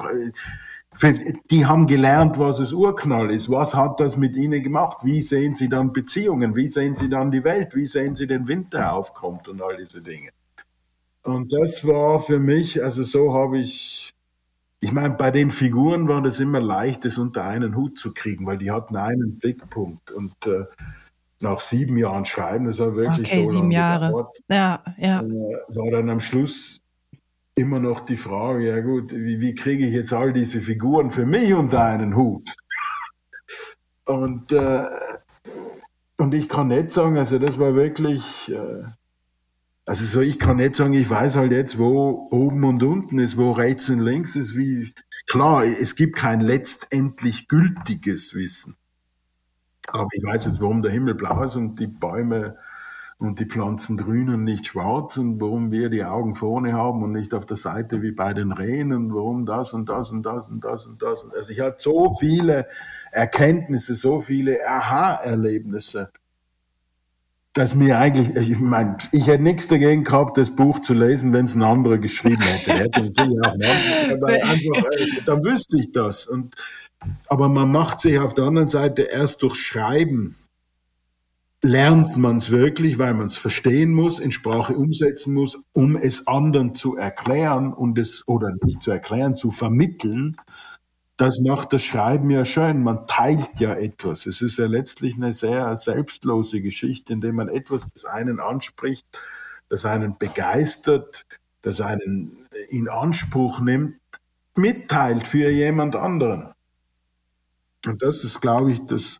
[1.49, 3.49] die haben gelernt, was es Urknall ist.
[3.49, 4.99] Was hat das mit ihnen gemacht?
[5.03, 6.55] Wie sehen sie dann Beziehungen?
[6.55, 7.75] Wie sehen sie dann die Welt?
[7.75, 10.29] Wie sehen sie den Winter aufkommt und all diese Dinge?
[11.23, 14.13] Und das war für mich, also so habe ich,
[14.79, 18.45] ich meine, bei den Figuren war das immer leicht, das unter einen Hut zu kriegen,
[18.45, 20.65] weil die hatten einen Blickpunkt und äh,
[21.41, 24.07] nach sieben Jahren Schreiben, das war wirklich okay, so sieben Jahre.
[24.07, 25.21] Gedauert, ja, ja.
[25.21, 26.81] Äh, war dann am Schluss
[27.59, 31.25] immer noch die Frage, ja gut, wie, wie kriege ich jetzt all diese Figuren für
[31.25, 32.49] mich unter einen Hut?
[34.05, 34.87] Und, äh,
[36.17, 38.83] und ich kann nicht sagen, also das war wirklich, äh,
[39.85, 43.37] also so, ich kann nicht sagen, ich weiß halt jetzt, wo oben und unten ist,
[43.37, 44.95] wo rechts und links ist, wie,
[45.27, 48.77] klar, es gibt kein letztendlich gültiges Wissen.
[49.87, 52.57] Aber ich weiß jetzt, warum der Himmel blau ist und die Bäume
[53.19, 57.11] und die Pflanzen grün und nicht schwarz und warum wir die Augen vorne haben und
[57.11, 60.47] nicht auf der Seite wie bei den Rehen und warum das und das und das
[60.47, 61.27] und das und das.
[61.35, 62.67] Also ich hatte so viele
[63.11, 66.11] Erkenntnisse, so viele Aha-Erlebnisse,
[67.51, 71.43] dass mir eigentlich, ich meine, ich hätte nichts dagegen gehabt, das Buch zu lesen, wenn
[71.43, 72.71] es ein anderer geschrieben hätte.
[72.71, 73.01] hätte
[74.45, 76.25] einfach, äh, dann wüsste ich das.
[76.25, 76.55] Und,
[77.27, 80.37] aber man macht sich auf der anderen Seite erst durch Schreiben
[81.61, 86.27] lernt man es wirklich, weil man es verstehen muss, in Sprache umsetzen muss, um es
[86.27, 90.37] anderen zu erklären und es, oder nicht zu erklären, zu vermitteln.
[91.17, 92.81] Das macht das Schreiben ja schön.
[92.81, 94.25] Man teilt ja etwas.
[94.25, 99.05] Es ist ja letztlich eine sehr selbstlose Geschichte, indem man etwas, das einen anspricht,
[99.67, 101.25] das einen begeistert,
[101.61, 103.99] das einen in Anspruch nimmt,
[104.55, 106.53] mitteilt für jemand anderen.
[107.85, 109.19] Und das ist, glaube ich, das,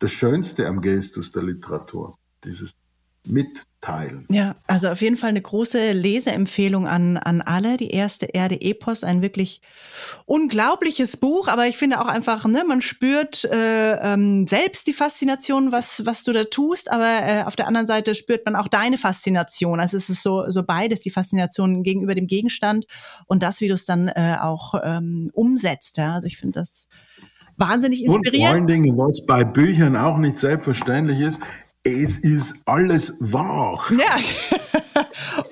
[0.00, 2.74] das Schönste am Gestus der Literatur, dieses
[3.26, 4.26] Mitteilen.
[4.30, 7.76] Ja, also auf jeden Fall eine große Leseempfehlung an, an alle.
[7.76, 9.60] Die erste Erde Epos, ein wirklich
[10.24, 15.70] unglaubliches Buch, aber ich finde auch einfach, ne, man spürt äh, ähm, selbst die Faszination,
[15.70, 18.96] was, was du da tust, aber äh, auf der anderen Seite spürt man auch deine
[18.96, 19.80] Faszination.
[19.80, 22.86] Also es ist so, so beides, die Faszination gegenüber dem Gegenstand
[23.26, 25.98] und das, wie du es dann äh, auch ähm, umsetzt.
[25.98, 26.14] Ja?
[26.14, 26.88] Also ich finde das
[27.60, 28.34] wahnsinnig inspirierend.
[28.34, 31.40] Und vor allen Dingen, was bei Büchern auch nicht selbstverständlich ist,
[31.82, 33.82] es ist alles wahr.
[33.90, 34.16] Ja,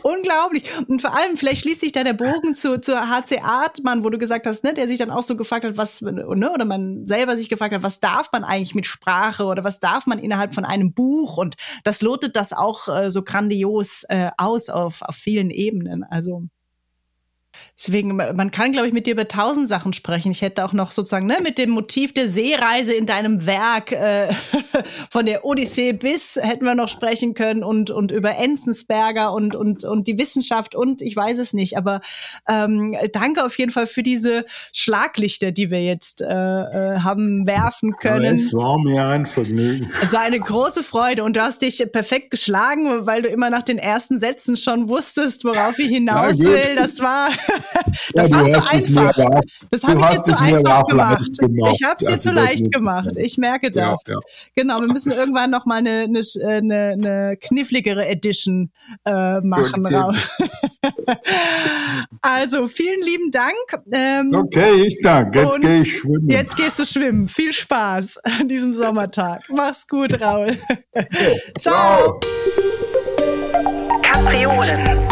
[0.03, 0.65] unglaublich.
[0.89, 3.41] Und vor allem, vielleicht schließt sich da der Bogen zu, zu H.C.
[3.41, 6.27] Artmann, wo du gesagt hast, ne, der sich dann auch so gefragt hat, was, ne,
[6.27, 10.07] oder man selber sich gefragt hat, was darf man eigentlich mit Sprache oder was darf
[10.07, 11.37] man innerhalb von einem Buch?
[11.37, 16.05] Und das lotet das auch äh, so grandios äh, aus auf, auf vielen Ebenen.
[16.05, 16.45] Also
[17.79, 20.33] Deswegen, man kann, glaube ich, mit dir über tausend Sachen sprechen.
[20.33, 24.27] Ich hätte auch noch sozusagen ne, mit dem Motiv der Seereise in deinem Werk äh,
[25.11, 29.85] von der Odyssee bis hätten wir noch sprechen können und, und über Enzensberger und, und,
[29.85, 31.77] und die Wissenschaft und ich weiß es nicht.
[31.77, 32.01] Aber
[32.49, 37.93] ähm, danke auf jeden Fall für diese Schlaglichter, die wir jetzt äh, äh haben werfen
[38.01, 38.35] können.
[38.35, 39.89] es war mir ein Vergnügen.
[40.03, 43.63] Es war eine große Freude und du hast dich perfekt geschlagen, weil du immer nach
[43.63, 46.75] den ersten Sätzen schon wusstest, worauf ich hinaus will.
[46.75, 47.29] Das war
[48.15, 49.13] das ja, war zu einfach.
[49.71, 51.39] Das habe ich dir zu einfach gemacht.
[51.39, 51.77] gemacht.
[51.79, 53.17] Ich habe es dir zu leicht gemacht.
[53.17, 54.03] Ich merke das.
[54.07, 54.21] Ja, ja.
[54.55, 58.71] Genau, wir müssen irgendwann noch mal eine, eine, eine, eine kniffligere Edition
[59.05, 59.87] äh, machen.
[62.23, 63.55] also, vielen lieben Dank.
[63.93, 65.43] Ähm, okay, ich danke.
[65.43, 66.29] Jetzt gehe ich schwimmen.
[66.29, 67.29] Jetzt gehst du schwimmen.
[67.29, 69.45] Viel Spaß an diesem Sommertag.
[69.49, 70.57] Mach's gut, Raul.
[71.59, 72.19] Ciao.
[72.19, 72.21] Ciao.
[74.03, 75.08] Kapriolen.